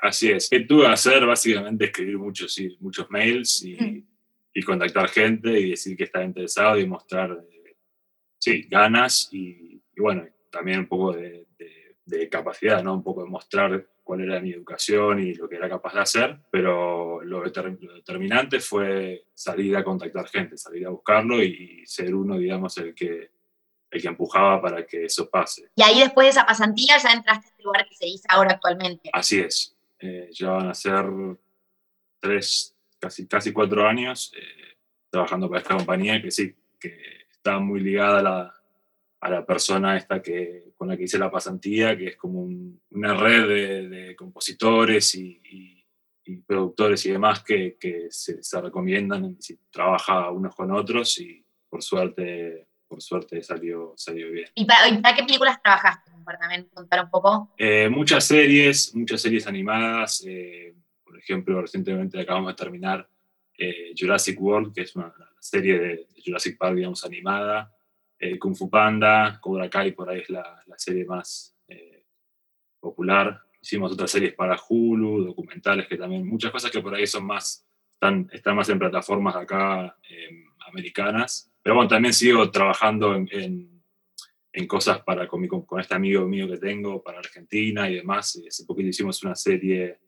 Así 0.00 0.30
es. 0.30 0.48
¿Qué 0.48 0.60
tuve 0.60 0.86
que 0.86 0.92
hacer? 0.92 1.26
Básicamente 1.26 1.84
escribir 1.84 2.16
muchos, 2.16 2.54
sí, 2.54 2.78
muchos 2.80 3.10
mails 3.10 3.62
y, 3.62 3.74
mm. 3.74 4.06
y, 4.54 4.62
contactar 4.62 5.10
gente 5.10 5.60
y 5.60 5.72
decir 5.72 5.98
que 5.98 6.04
estaba 6.04 6.24
interesado 6.24 6.78
y 6.78 6.86
mostrar, 6.86 7.30
eh, 7.30 7.76
sí, 8.38 8.62
ganas 8.70 9.28
y, 9.32 9.82
y, 9.94 10.00
bueno, 10.00 10.26
también 10.50 10.78
un 10.78 10.88
poco 10.88 11.12
de, 11.12 11.46
de, 11.58 11.98
de, 12.06 12.28
capacidad, 12.30 12.82
¿no? 12.82 12.94
Un 12.94 13.02
poco 13.02 13.22
de 13.22 13.28
mostrar 13.28 13.86
cuál 14.02 14.22
era 14.22 14.40
mi 14.40 14.52
educación 14.52 15.20
y 15.20 15.34
lo 15.34 15.48
que 15.48 15.56
era 15.56 15.68
capaz 15.68 15.94
de 15.94 16.00
hacer, 16.00 16.38
pero 16.50 17.22
lo, 17.22 17.42
deter, 17.42 17.76
lo, 17.80 17.94
determinante 17.94 18.60
fue 18.60 19.26
salir 19.34 19.76
a 19.76 19.84
contactar 19.84 20.28
gente, 20.28 20.56
salir 20.56 20.86
a 20.86 20.90
buscarlo 20.90 21.42
y 21.42 21.84
ser 21.86 22.14
uno, 22.14 22.36
digamos, 22.36 22.76
el 22.78 22.94
que, 22.94 23.30
el 23.90 24.02
que 24.02 24.08
empujaba 24.08 24.60
para 24.60 24.84
que 24.84 25.04
eso 25.04 25.28
pase. 25.30 25.70
Y 25.76 25.82
ahí 25.82 26.00
después 26.00 26.26
de 26.26 26.30
esa 26.30 26.46
pasantía 26.46 26.98
ya 26.98 27.12
entraste 27.12 27.46
a 27.46 27.50
este 27.50 27.62
lugar 27.62 27.86
que 27.88 27.94
se 27.94 28.06
dice 28.06 28.26
ahora 28.28 28.54
actualmente. 28.54 29.10
Así 29.12 29.40
es, 29.40 29.76
eh, 30.00 30.28
ya 30.32 30.50
van 30.50 30.68
a 30.68 30.74
ser 30.74 31.06
tres, 32.18 32.74
casi, 32.98 33.26
casi 33.26 33.52
cuatro 33.52 33.86
años 33.86 34.32
eh, 34.36 34.76
trabajando 35.10 35.48
para 35.48 35.60
esta 35.60 35.76
compañía 35.76 36.20
que 36.20 36.30
sí, 36.30 36.54
que 36.80 36.98
está 37.30 37.58
muy 37.58 37.80
ligada 37.80 38.18
a 38.18 38.22
la, 38.22 38.61
a 39.22 39.30
la 39.30 39.46
persona 39.46 39.96
esta 39.96 40.20
que, 40.20 40.72
con 40.76 40.88
la 40.88 40.96
que 40.96 41.04
hice 41.04 41.16
la 41.16 41.30
pasantía, 41.30 41.96
que 41.96 42.08
es 42.08 42.16
como 42.16 42.42
un, 42.42 42.80
una 42.90 43.14
red 43.14 43.46
de, 43.46 43.88
de 43.88 44.16
compositores 44.16 45.14
y, 45.14 45.40
y, 45.44 45.86
y, 46.24 46.36
productores 46.38 47.06
y 47.06 47.12
demás 47.12 47.42
que, 47.44 47.76
que 47.78 48.08
se, 48.10 48.42
se, 48.42 48.60
recomiendan, 48.60 49.40
si 49.40 49.56
trabaja 49.70 50.28
unos 50.32 50.56
con 50.56 50.72
otros 50.72 51.20
y 51.20 51.46
por 51.68 51.84
suerte, 51.84 52.66
por 52.88 53.00
suerte 53.00 53.40
salió, 53.44 53.94
salió 53.96 54.28
bien. 54.32 54.48
¿Y 54.56 54.64
para, 54.64 54.88
¿Y 54.88 55.00
para, 55.00 55.14
qué 55.14 55.22
películas 55.22 55.62
trabajaste? 55.62 56.10
Para 56.24 56.38
también 56.40 56.68
contar 56.74 57.04
un 57.04 57.10
poco. 57.10 57.54
Eh, 57.58 57.88
muchas 57.88 58.24
series, 58.24 58.92
muchas 58.92 59.22
series 59.22 59.46
animadas. 59.46 60.24
Eh, 60.26 60.74
por 61.04 61.16
ejemplo, 61.16 61.62
recientemente 61.62 62.20
acabamos 62.20 62.48
de 62.48 62.56
terminar 62.56 63.08
eh, 63.56 63.94
Jurassic 63.96 64.40
World, 64.40 64.74
que 64.74 64.80
es 64.80 64.96
una, 64.96 65.14
serie 65.38 65.78
de, 65.78 66.06
Jurassic 66.24 66.58
Park, 66.58 66.74
digamos, 66.74 67.04
animada, 67.04 67.72
eh, 68.22 68.38
Kung 68.38 68.54
Fu 68.54 68.70
Panda, 68.70 69.40
Cobra 69.40 69.68
Kai, 69.68 69.90
por 69.90 70.08
ahí 70.08 70.20
es 70.20 70.30
la, 70.30 70.62
la 70.68 70.78
serie 70.78 71.04
más 71.04 71.56
eh, 71.66 72.04
popular. 72.78 73.42
Hicimos 73.60 73.90
otras 73.90 74.12
series 74.12 74.32
para 74.34 74.56
Hulu, 74.56 75.24
documentales 75.24 75.88
que 75.88 75.96
también, 75.96 76.24
muchas 76.24 76.52
cosas 76.52 76.70
que 76.70 76.80
por 76.80 76.94
ahí 76.94 77.04
son 77.04 77.26
más, 77.26 77.66
están, 77.90 78.30
están 78.32 78.54
más 78.54 78.68
en 78.68 78.78
plataformas 78.78 79.34
acá 79.34 79.96
em, 80.08 80.44
americanas. 80.68 81.50
Pero 81.60 81.74
bueno, 81.74 81.88
también 81.88 82.14
sigo 82.14 82.48
trabajando 82.52 83.16
en, 83.16 83.82
en, 84.52 84.66
cosas 84.68 85.00
para, 85.00 85.26
con, 85.26 85.44
con, 85.48 85.80
este 85.80 85.96
amigo 85.96 86.24
mío 86.24 86.46
que 86.48 86.58
tengo 86.58 87.02
para 87.02 87.18
Argentina 87.18 87.90
y 87.90 87.96
demás. 87.96 88.40
Hace 88.46 88.64
poquito 88.64 88.88
hicimos 88.88 89.20
una 89.24 89.34
serie 89.34 89.98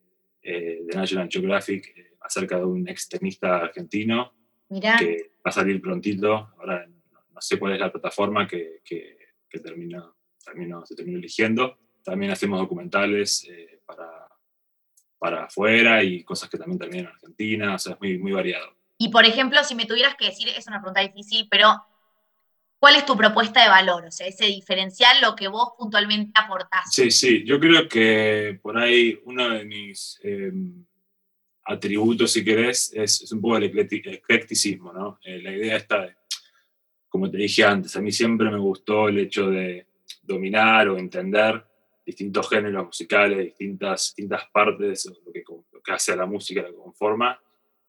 de 0.41 0.91
National 0.95 1.29
Geographic 1.29 2.17
acerca 2.21 2.59
de 2.59 2.65
un 2.65 2.89
extremista 2.89 3.57
argentino 3.57 4.33
que 4.69 5.31
va 5.45 5.49
a 5.49 5.53
salir 5.53 5.81
prontito. 5.81 6.51
Ahora 6.59 6.87
no 7.35 7.41
sé 7.41 7.59
cuál 7.59 7.75
es 7.75 7.81
la 7.81 7.91
plataforma 7.91 8.47
que, 8.47 8.81
que, 8.85 9.17
termino, 9.61 10.15
se 10.85 10.95
terminó 10.95 11.19
eligiendo. 11.19 11.79
También 12.03 12.33
hacemos 12.33 12.59
documentales 12.59 13.47
eh, 13.49 13.81
para, 13.87 14.29
para 15.19 15.45
afuera 15.45 16.03
y 16.03 16.23
cosas 16.25 16.51
que 16.51 16.59
también 16.59 16.79
terminan 16.79 17.07
en 17.07 17.13
Argentina, 17.13 17.75
o 17.75 17.79
sea, 17.79 17.95
es 17.95 18.01
muy, 18.01 18.19
muy 18.19 18.33
variado. 18.33 18.77
Y 18.99 19.09
por 19.11 19.25
ejemplo, 19.25 19.63
si 19.65 19.75
me 19.75 19.87
tuvieras 19.87 20.17
que 20.17 20.27
decir, 20.27 20.49
es 20.49 20.67
una 20.67 20.81
pregunta 20.81 21.01
difícil, 21.01 21.49
pero 21.51 21.85
¿cuál 22.79 22.97
es 22.97 23.07
tu 23.07 23.17
propuesta 23.17 23.63
de 23.63 23.69
valor? 23.69 24.05
O 24.07 24.11
sea, 24.11 24.27
ese 24.27 24.47
diferencial, 24.47 25.21
lo 25.21 25.35
que 25.35 25.49
vos 25.49 25.71
puntualmente 25.79 26.33
aportás. 26.35 26.93
Sí, 26.93 27.11
sí, 27.11 27.45
yo 27.45 27.59
creo 27.59 27.89
que 27.89 28.59
por 28.63 28.79
ahí 28.79 29.21
uno 29.25 29.51
de 29.51 29.65
mis... 29.65 30.21
Em, 30.23 30.85
atributo, 31.65 32.27
si 32.27 32.45
querés, 32.45 32.93
es, 32.95 33.23
es 33.23 33.33
un 33.33 33.41
poco 33.41 33.57
el 33.57 33.65
eclecticismo, 33.65 34.93
¿no? 34.93 35.19
Eh, 35.25 35.41
la 35.43 35.53
idea 35.53 35.77
está, 35.77 36.15
como 37.15 37.31
te 37.31 37.37
dije 37.37 37.63
antes, 37.63 37.95
a 37.95 38.01
mí 38.01 38.11
siempre 38.11 38.51
me 38.51 38.59
gustó 38.59 39.09
el 39.09 39.21
hecho 39.21 39.49
de 39.49 39.87
dominar 40.21 40.89
o 40.89 40.99
entender 40.99 41.65
distintos 42.05 42.51
géneros 42.51 42.87
musicales, 42.87 43.39
distintas, 43.39 44.15
distintas 44.17 44.51
partes, 44.53 45.07
lo 45.25 45.33
que, 45.33 45.45
lo 45.47 45.81
que 45.81 45.93
hace 45.93 46.11
a 46.11 46.17
la 46.17 46.27
música, 46.27 46.61
la 46.61 46.73
conforma. 46.73 47.41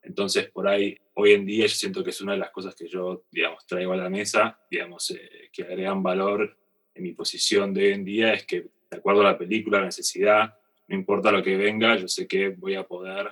Entonces, 0.03 0.51
por 0.51 0.67
ahí, 0.67 0.95
hoy 1.15 1.31
en 1.31 1.43
día 1.43 1.65
yo 1.65 1.73
siento 1.73 2.03
que 2.03 2.11
es 2.11 2.21
una 2.21 2.33
de 2.33 2.37
las 2.37 2.51
cosas 2.51 2.75
que 2.75 2.87
yo, 2.87 3.23
digamos, 3.31 3.65
traigo 3.65 3.93
a 3.93 3.97
la 3.97 4.11
mesa, 4.11 4.59
digamos, 4.69 5.09
eh, 5.09 5.49
que 5.51 5.63
agregan 5.63 6.03
valor 6.03 6.55
en 6.93 7.01
mi 7.01 7.13
posición 7.13 7.73
de 7.73 7.87
hoy 7.87 7.93
en 7.93 8.05
día, 8.05 8.31
es 8.31 8.45
que, 8.45 8.61
de 8.61 8.97
acuerdo 8.97 9.21
a 9.21 9.31
la 9.31 9.37
película, 9.39 9.79
la 9.79 9.85
necesidad, 9.85 10.53
no 10.87 10.95
importa 10.95 11.31
lo 11.31 11.41
que 11.41 11.57
venga, 11.57 11.95
yo 11.95 12.07
sé 12.07 12.27
que 12.27 12.49
voy 12.49 12.75
a 12.75 12.83
poder 12.83 13.31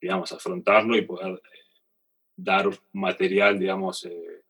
digamos, 0.00 0.32
afrontarlo 0.32 0.96
y 0.96 1.02
poder 1.02 1.34
eh, 1.34 1.58
dar 2.34 2.70
material, 2.92 3.58
digamos, 3.58 4.06
eh, 4.06 4.43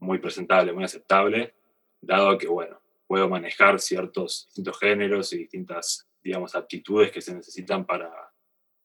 muy 0.00 0.18
presentable, 0.18 0.72
muy 0.72 0.84
aceptable, 0.84 1.54
dado 2.00 2.36
que, 2.36 2.48
bueno, 2.48 2.80
puedo 3.06 3.28
manejar 3.28 3.80
ciertos 3.80 4.46
distintos 4.46 4.78
géneros 4.78 5.32
y 5.32 5.38
distintas, 5.38 6.08
digamos, 6.22 6.54
aptitudes 6.54 7.10
que 7.10 7.20
se 7.20 7.34
necesitan 7.34 7.84
para, 7.84 8.10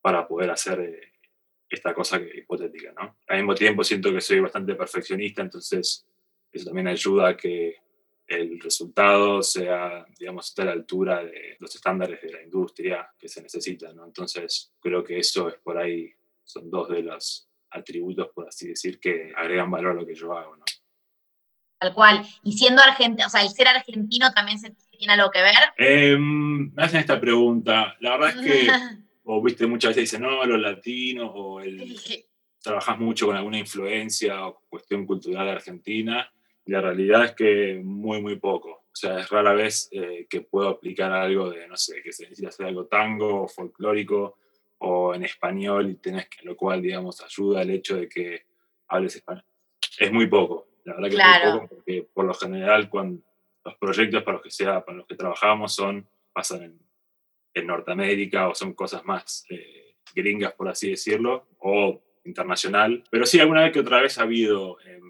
para 0.01 0.27
poder 0.27 0.51
hacer 0.51 0.79
eh, 0.79 1.13
esta 1.69 1.93
cosa 1.93 2.19
que, 2.19 2.39
hipotética, 2.39 2.93
¿no? 2.93 3.17
Al 3.27 3.38
mismo 3.38 3.55
tiempo 3.55 3.84
siento 3.84 4.12
que 4.12 4.22
soy 4.22 4.39
bastante 4.39 4.75
perfeccionista, 4.75 5.41
entonces 5.41 6.05
eso 6.51 6.65
también 6.65 6.88
ayuda 6.88 7.29
a 7.29 7.38
que 7.38 7.77
el 8.27 8.60
resultado 8.60 9.43
sea, 9.43 10.05
digamos, 10.17 10.48
esté 10.48 10.63
a 10.63 10.65
la 10.65 10.72
altura 10.72 11.24
de 11.24 11.57
los 11.60 11.75
estándares 11.75 12.22
de 12.22 12.31
la 12.31 12.41
industria 12.41 13.07
que 13.17 13.27
se 13.27 13.41
necesitan, 13.41 13.95
¿no? 13.95 14.05
Entonces, 14.05 14.74
creo 14.79 15.03
que 15.03 15.19
eso 15.19 15.48
es 15.50 15.55
por 15.55 15.77
ahí, 15.77 16.12
son 16.43 16.69
dos 16.69 16.89
de 16.89 17.03
los 17.03 17.50
atributos, 17.69 18.29
por 18.34 18.48
así 18.48 18.69
decir, 18.69 19.00
que 19.00 19.34
agregan 19.36 19.69
valor 19.69 19.91
a 19.91 20.01
lo 20.01 20.05
que 20.05 20.15
yo 20.15 20.36
hago, 20.36 20.55
¿no? 20.55 20.64
Tal 21.77 21.94
cual. 21.94 22.25
Y 22.44 22.53
siendo 22.53 22.82
argentino, 22.82 23.27
o 23.27 23.29
sea, 23.29 23.41
el 23.41 23.50
ser 23.50 23.67
argentino 23.67 24.32
también 24.32 24.60
se 24.60 24.74
tiene 24.98 25.13
algo 25.13 25.29
que 25.29 25.41
ver. 25.41 25.55
Em, 25.77 26.74
me 26.74 26.84
hacen 26.84 27.00
esta 27.00 27.20
pregunta. 27.20 27.96
La 28.00 28.17
verdad 28.17 28.29
es 28.29 28.46
que, 28.46 28.67
o 29.24 29.41
viste, 29.41 29.67
muchas 29.67 29.89
veces 29.89 30.03
dicen, 30.03 30.22
no, 30.22 30.44
los 30.46 30.60
latinos, 30.60 31.32
o 31.34 31.60
el, 31.60 32.00
trabajas 32.62 32.98
mucho 32.98 33.27
con 33.27 33.36
alguna 33.36 33.60
influencia 33.60 34.48
o 34.48 34.62
cuestión 34.70 35.05
cultural 35.05 35.50
argentina 35.50 36.29
la 36.65 36.82
realidad 36.82 37.25
es 37.25 37.32
que 37.34 37.82
muy, 37.84 38.22
muy 38.22 38.38
poco. 38.38 38.70
O 38.70 38.96
sea, 38.98 39.20
es 39.20 39.29
rara 39.29 39.53
vez 39.53 39.88
eh, 39.91 40.25
que 40.29 40.41
puedo 40.41 40.70
aplicar 40.70 41.12
algo 41.12 41.50
de, 41.50 41.67
no 41.67 41.77
sé, 41.77 42.01
que 42.01 42.12
se 42.12 42.24
necesita 42.24 42.50
hacer 42.50 42.67
algo 42.67 42.86
tango 42.86 43.44
o 43.44 43.48
folclórico 43.48 44.38
o 44.79 45.13
en 45.13 45.24
español 45.24 45.89
y 45.89 45.96
tenés 45.96 46.27
que, 46.29 46.46
lo 46.46 46.55
cual, 46.55 46.82
digamos, 46.82 47.22
ayuda 47.22 47.62
el 47.62 47.72
hecho 47.72 47.98
de 47.98 48.10
que 48.10 48.46
hables 48.88 49.15
español. 49.15 49.46
Es 50.00 50.12
muy 50.12 50.27
poco, 50.27 50.67
la 50.86 50.96
verdad 50.96 51.10
que 51.10 51.15
es 51.15 51.54
muy 51.54 51.60
poco, 51.60 51.75
porque 51.75 52.08
por 52.13 52.25
lo 52.25 52.34
general 52.34 52.89
cuando 52.89 53.22
los 53.63 53.75
proyectos 53.75 54.24
para 54.24 54.38
los 54.38 54.44
que 54.44 54.51
sea, 54.51 54.86
para 54.86 55.00
los 55.00 55.08
que 55.08 55.15
trabajamos 55.15 55.75
son, 55.75 56.08
pasan 56.32 56.63
en, 56.63 56.80
en 57.54 57.68
Norteamérica 57.68 58.48
o 58.48 58.56
son 58.56 58.74
cosas 58.74 59.04
más 59.04 59.46
eh, 59.50 59.96
gringas, 60.15 60.54
por 60.54 60.70
así 60.70 60.92
decirlo, 60.92 61.48
o 61.60 62.01
internacional. 62.24 63.04
Pero 63.12 63.25
sí, 63.25 63.39
alguna 63.39 63.63
vez 63.63 63.74
que 63.74 63.82
otra 63.82 64.01
vez 64.01 64.18
ha 64.18 64.24
habido... 64.24 64.80
Eh, 64.82 65.01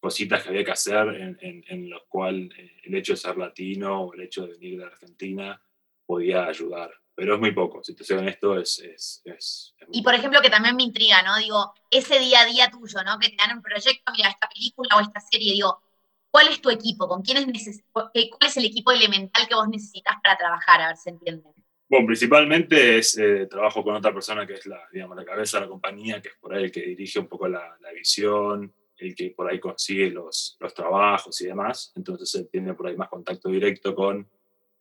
cositas 0.00 0.42
que 0.42 0.48
había 0.48 0.64
que 0.64 0.70
hacer 0.70 1.08
en, 1.08 1.36
en, 1.42 1.62
en 1.68 1.90
lo 1.90 2.06
cual 2.08 2.50
eh, 2.56 2.80
el 2.84 2.94
hecho 2.94 3.12
de 3.12 3.18
ser 3.18 3.36
latino 3.36 4.04
o 4.04 4.14
el 4.14 4.22
hecho 4.22 4.46
de 4.46 4.54
venir 4.54 4.78
de 4.78 4.86
Argentina 4.86 5.62
podía 6.06 6.46
ayudar. 6.46 6.90
Pero 7.20 7.34
es 7.34 7.40
muy 7.40 7.52
poco, 7.52 7.84
si 7.84 7.94
te 7.94 8.02
soy 8.02 8.16
honesto, 8.16 8.58
es... 8.58 8.78
es, 8.78 9.20
es, 9.26 9.74
y 9.92 10.02
por 10.02 10.14
ejemplo, 10.14 10.40
que 10.40 10.48
también 10.48 10.74
me 10.74 10.84
intriga, 10.84 11.22
¿no? 11.22 11.36
Digo, 11.36 11.74
ese 11.90 12.18
día 12.18 12.40
a 12.40 12.46
día 12.46 12.70
tuyo, 12.70 13.04
¿no? 13.04 13.18
Que 13.18 13.28
te 13.28 13.36
dan 13.36 13.58
un 13.58 13.62
proyecto, 13.62 14.10
mira, 14.16 14.30
esta 14.30 14.48
película 14.48 14.96
o 14.96 15.00
esta 15.02 15.20
serie, 15.20 15.52
digo, 15.52 15.82
¿cuál 16.30 16.48
es 16.48 16.62
tu 16.62 16.70
equipo? 16.70 17.06
¿Con 17.06 17.20
quién 17.20 17.36
es 17.36 17.82
¿Cuál 17.92 18.10
es 18.14 18.56
el 18.56 18.64
equipo 18.64 18.90
elemental 18.90 19.46
que 19.46 19.54
vos 19.54 19.68
necesitas 19.68 20.16
para 20.22 20.38
trabajar? 20.38 20.80
A 20.80 20.86
ver 20.86 20.96
si 20.96 21.10
entienden. 21.10 21.52
Bueno, 21.90 22.06
principalmente 22.06 22.96
es 22.96 23.18
eh, 23.18 23.46
trabajo 23.50 23.84
con 23.84 23.96
otra 23.96 24.14
persona 24.14 24.46
que 24.46 24.54
es 24.54 24.64
la, 24.64 24.80
digamos, 24.90 25.14
la 25.14 25.24
cabeza 25.26 25.58
de 25.58 25.66
la 25.66 25.70
compañía, 25.70 26.22
que 26.22 26.28
es 26.28 26.36
por 26.40 26.54
ahí 26.54 26.64
el 26.64 26.72
que 26.72 26.80
dirige 26.80 27.18
un 27.18 27.28
poco 27.28 27.48
la, 27.48 27.76
la 27.82 27.92
visión, 27.92 28.74
el 28.96 29.14
que 29.14 29.32
por 29.36 29.46
ahí 29.46 29.60
consigue 29.60 30.08
los, 30.08 30.56
los 30.58 30.72
trabajos 30.72 31.38
y 31.42 31.48
demás, 31.48 31.92
entonces 31.96 32.34
él 32.36 32.48
tiene 32.50 32.72
por 32.72 32.86
ahí 32.86 32.96
más 32.96 33.10
contacto 33.10 33.50
directo 33.50 33.94
con 33.94 34.26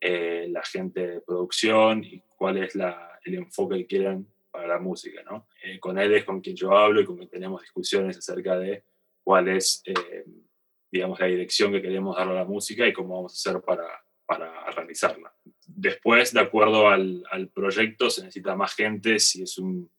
eh, 0.02 0.48
la 0.50 0.64
gente 0.64 1.08
de 1.08 1.22
producción 1.22 2.04
y 2.04 2.22
cuál 2.38 2.58
es 2.58 2.76
el 2.76 3.36
enfoque 3.36 3.78
que 3.80 3.88
quieren 3.88 4.28
para 4.50 4.68
la 4.68 4.80
música, 4.80 5.22
¿no? 5.24 5.48
Eh, 5.64 5.80
con 5.80 5.98
él 6.00 6.14
es 6.14 6.24
con 6.24 6.42
quien 6.42 6.56
yo 6.56 6.76
hablo 6.76 7.02
y 7.02 7.06
con 7.06 7.18
quien 7.18 7.30
tenemos 7.30 7.62
discusiones 7.62 8.18
acerca 8.18 8.58
de 8.58 8.84
cuál 9.24 9.50
es, 9.50 9.84
eh, 9.86 10.26
digamos, 10.92 11.20
la 11.20 11.28
dirección 11.28 11.72
que 11.72 11.82
queremos 11.82 12.18
darle 12.18 12.34
a 12.34 12.38
la 12.38 12.46
música 12.46 12.88
y 12.88 12.94
cómo 12.94 13.16
vamos 13.16 13.34
a 13.34 13.52
hacer 13.52 13.62
para, 13.62 13.88
para 14.26 14.72
realizarla. 14.72 15.34
Después, 15.68 16.34
de 16.34 16.40
acuerdo 16.40 16.88
al, 16.88 17.52
proyecto, 17.54 18.10
se 18.10 18.22
necesita 18.22 18.56
más 18.56 18.74
gente, 18.74 19.20
si 19.20 19.44
es 19.44 19.58
un 19.58 19.90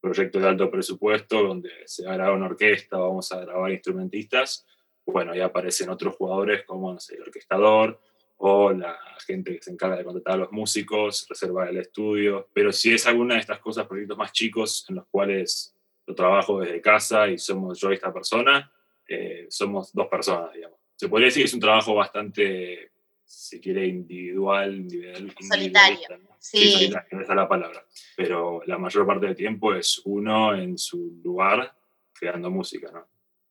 proyecto 0.00 0.40
de 0.40 0.48
alto 0.48 0.70
presupuesto 0.70 1.42
donde 1.42 1.70
se 1.86 2.04
graba 2.04 2.34
una 2.34 2.46
orquesta, 2.46 2.98
vamos 2.98 3.30
a 3.32 3.40
grabar 3.40 3.70
instrumentistas, 3.70 4.66
bueno, 5.04 5.34
ya 5.34 5.46
aparecen 5.46 5.90
otros 5.90 6.16
jugadores 6.16 6.64
como 6.64 6.92
el 6.92 7.22
orquestador 7.22 8.00
o 8.42 8.72
la 8.72 8.98
gente 9.26 9.54
que 9.54 9.62
se 9.62 9.70
encarga 9.70 9.96
de 9.96 10.04
contratar 10.04 10.34
a 10.34 10.38
los 10.38 10.52
músicos, 10.52 11.26
reservar 11.28 11.68
el 11.68 11.76
estudio, 11.76 12.48
pero 12.54 12.72
si 12.72 12.94
es 12.94 13.06
alguna 13.06 13.34
de 13.34 13.40
estas 13.40 13.58
cosas, 13.58 13.86
proyectos 13.86 14.16
más 14.16 14.32
chicos 14.32 14.86
en 14.88 14.96
los 14.96 15.06
cuales 15.08 15.76
yo 16.06 16.14
trabajo 16.14 16.60
desde 16.60 16.80
casa 16.80 17.28
y 17.28 17.36
somos 17.38 17.78
yo 17.78 17.90
y 17.90 17.94
esta 17.94 18.12
persona, 18.12 18.72
eh, 19.06 19.46
somos 19.50 19.92
dos 19.92 20.08
personas, 20.08 20.54
digamos. 20.54 20.78
Se 20.96 21.08
podría 21.08 21.26
decir 21.26 21.42
que 21.42 21.48
es 21.48 21.54
un 21.54 21.60
trabajo 21.60 21.94
bastante, 21.94 22.92
si 23.26 23.60
quiere, 23.60 23.86
individual, 23.86 24.74
individual 24.74 25.34
solitario. 25.38 25.98
Sí, 26.38 26.90
esa 26.90 27.04
es 27.10 27.28
la 27.28 27.46
palabra. 27.46 27.84
Pero 28.16 28.62
la 28.64 28.78
mayor 28.78 29.06
parte 29.06 29.26
del 29.26 29.36
tiempo 29.36 29.74
es 29.74 30.00
uno 30.06 30.54
en 30.54 30.78
su 30.78 31.20
lugar 31.22 31.76
creando 32.14 32.50
música, 32.50 32.90
¿no? 32.90 33.00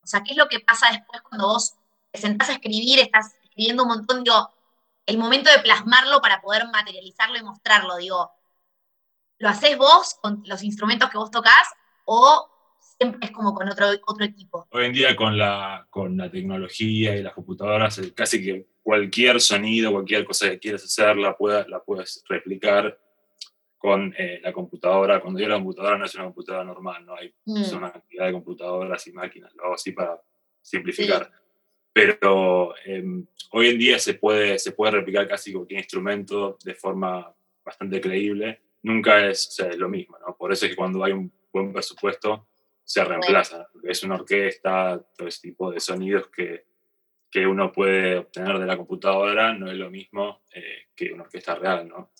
O 0.02 0.06
sea, 0.06 0.20
¿qué 0.24 0.32
es 0.32 0.36
lo 0.36 0.48
que 0.48 0.58
pasa 0.58 0.88
después 0.90 1.22
cuando 1.22 1.46
vos 1.46 1.74
te 2.10 2.18
sentás 2.18 2.48
a 2.48 2.54
escribir, 2.54 2.98
estás 2.98 3.36
escribiendo 3.44 3.84
un 3.84 3.90
montón, 3.90 4.24
digo, 4.24 4.50
el 5.06 5.18
momento 5.18 5.50
de 5.50 5.58
plasmarlo 5.60 6.20
para 6.20 6.40
poder 6.40 6.66
materializarlo 6.72 7.38
y 7.38 7.42
mostrarlo, 7.42 7.96
digo, 7.96 8.30
¿lo 9.38 9.48
haces 9.48 9.76
vos 9.76 10.16
con 10.22 10.42
los 10.46 10.62
instrumentos 10.62 11.10
que 11.10 11.18
vos 11.18 11.30
tocas 11.30 11.68
o 12.04 12.48
siempre 12.98 13.28
es 13.28 13.32
como 13.32 13.54
con 13.54 13.68
otro, 13.68 13.86
otro 14.06 14.24
equipo? 14.24 14.68
Hoy 14.70 14.86
en 14.86 14.92
día 14.92 15.16
con 15.16 15.36
la, 15.36 15.86
con 15.90 16.16
la 16.16 16.30
tecnología 16.30 17.16
y 17.16 17.22
las 17.22 17.34
computadoras, 17.34 18.00
casi 18.14 18.44
que 18.44 18.68
cualquier 18.82 19.40
sonido, 19.40 19.92
cualquier 19.92 20.24
cosa 20.24 20.50
que 20.50 20.58
quieras 20.58 20.84
hacer, 20.84 21.16
la, 21.16 21.36
la 21.68 21.82
puedes 21.82 22.22
replicar 22.28 22.98
con 23.80 24.14
eh, 24.18 24.40
la 24.42 24.52
computadora. 24.52 25.20
Cuando 25.20 25.38
digo 25.38 25.48
la 25.48 25.56
computadora 25.56 25.96
no 25.96 26.04
es 26.04 26.14
una 26.14 26.24
computadora 26.24 26.64
normal, 26.64 27.06
no 27.06 27.16
hay 27.16 27.34
mm. 27.46 27.74
una 27.74 27.90
cantidad 27.90 28.26
de 28.26 28.32
computadoras 28.32 29.06
y 29.06 29.12
máquinas, 29.12 29.54
lo 29.54 29.64
hago 29.64 29.74
así 29.74 29.92
para 29.92 30.20
simplificar. 30.60 31.32
Pero 31.92 32.74
em, 32.84 33.26
hoy 33.52 33.68
en 33.68 33.78
día 33.78 33.98
se 33.98 34.14
puede, 34.14 34.58
se 34.58 34.72
puede 34.72 34.92
replicar 34.92 35.26
casi 35.28 35.52
cualquier 35.52 35.80
instrumento 35.80 36.56
de 36.64 36.74
forma 36.74 37.34
bastante 37.64 38.00
creíble. 38.00 38.60
Nunca 38.82 39.26
es, 39.28 39.56
lo 39.76 39.88
mismo, 39.88 40.18
¿no? 40.18 40.36
Por 40.36 40.52
eso 40.52 40.66
es 40.66 40.70
que 40.70 40.76
cuando 40.76 41.04
hay 41.04 41.12
un 41.12 41.32
buen 41.52 41.72
presupuesto, 41.72 42.46
se 42.84 43.04
reemplazan. 43.04 43.66
Es 43.82 44.02
una 44.02 44.16
orquesta, 44.16 45.00
todo 45.16 45.28
ese 45.28 45.42
tipo 45.42 45.70
de 45.70 45.80
sonidos 45.80 46.28
que, 46.28 46.64
que 47.30 47.46
uno 47.46 47.70
puede 47.70 48.18
obtener 48.18 48.58
de 48.58 48.66
la 48.66 48.76
computadora 48.76 49.52
no 49.52 49.70
es 49.70 49.76
lo 49.76 49.90
mismo 49.90 50.42
eh, 50.52 50.88
que 50.94 51.12
una 51.12 51.24
orquesta 51.24 51.54
real, 51.54 51.88
¿no? 51.88 52.12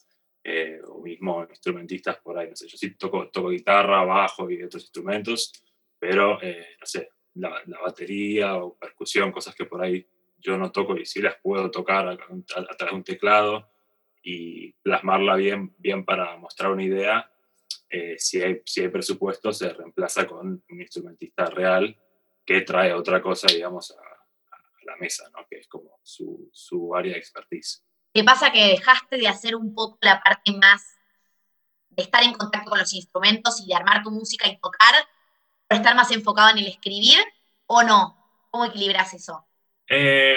Eh, 0.42 0.80
o 0.86 1.02
mismo 1.02 1.46
instrumentistas 1.48 2.16
por 2.18 2.38
ahí, 2.38 2.48
no 2.48 2.56
sé, 2.56 2.66
yo 2.66 2.78
sí 2.78 2.94
toco, 2.94 3.28
toco 3.28 3.50
guitarra, 3.50 4.04
bajo 4.04 4.50
y 4.50 4.62
otros 4.62 4.84
instrumentos, 4.84 5.52
pero, 5.98 6.40
eh, 6.40 6.76
no 6.80 6.86
sé, 6.86 7.10
la, 7.34 7.62
batería 7.82 8.56
o 8.56 8.74
percusión, 8.76 9.32
cosas 9.32 9.54
que 9.54 9.64
por 9.64 9.82
ahí 9.82 10.06
yo 10.38 10.56
no 10.56 10.70
toco 10.72 10.96
y 10.96 11.06
sí 11.06 11.20
las 11.20 11.36
puedo 11.42 11.70
tocar 11.70 12.08
a, 12.08 12.16
de 12.16 12.92
un 12.92 13.04
teclado 13.04 13.68
y 14.22 14.72
plasmarla 14.82 15.36
bien, 15.36 15.74
bien 15.78 16.04
para 16.04 16.36
mostrar 16.36 16.70
una 16.72 16.82
idea, 16.82 17.30
eh, 17.88 18.16
si, 18.18 18.40
hay, 18.42 18.62
si 18.64 18.82
hay 18.82 18.88
presupuesto 18.88 19.52
se 19.52 19.72
reemplaza 19.72 20.26
con 20.26 20.62
un 20.68 20.80
instrumentista 20.80 21.46
real 21.46 21.96
que 22.44 22.60
trae 22.62 22.92
otra 22.92 23.20
cosa, 23.20 23.46
digamos, 23.48 23.90
a, 23.92 23.94
a 23.94 24.84
la 24.84 24.96
mesa, 24.96 25.28
¿no? 25.30 25.46
que 25.48 25.58
es 25.58 25.68
como 25.68 25.98
su, 26.02 26.48
su 26.52 26.94
área 26.94 27.12
de 27.12 27.18
expertise. 27.18 27.84
¿Qué 28.12 28.24
pasa 28.24 28.50
que 28.52 28.64
dejaste 28.66 29.16
de 29.16 29.28
hacer 29.28 29.54
un 29.54 29.74
poco 29.74 29.98
la 30.02 30.20
parte 30.20 30.52
más 30.52 30.98
de 31.90 32.02
estar 32.02 32.22
en 32.22 32.32
contacto 32.32 32.70
con 32.70 32.78
los 32.78 32.92
instrumentos 32.94 33.60
y 33.60 33.66
de 33.66 33.74
armar 33.74 34.02
tu 34.02 34.10
música 34.10 34.48
y 34.48 34.58
tocar, 34.58 34.94
estar 35.76 35.94
más 35.94 36.10
enfocado 36.10 36.50
en 36.50 36.58
el 36.58 36.66
escribir 36.66 37.18
o 37.66 37.82
no? 37.82 38.16
¿Cómo 38.50 38.64
equilibras 38.64 39.14
eso? 39.14 39.46
Eh, 39.88 40.36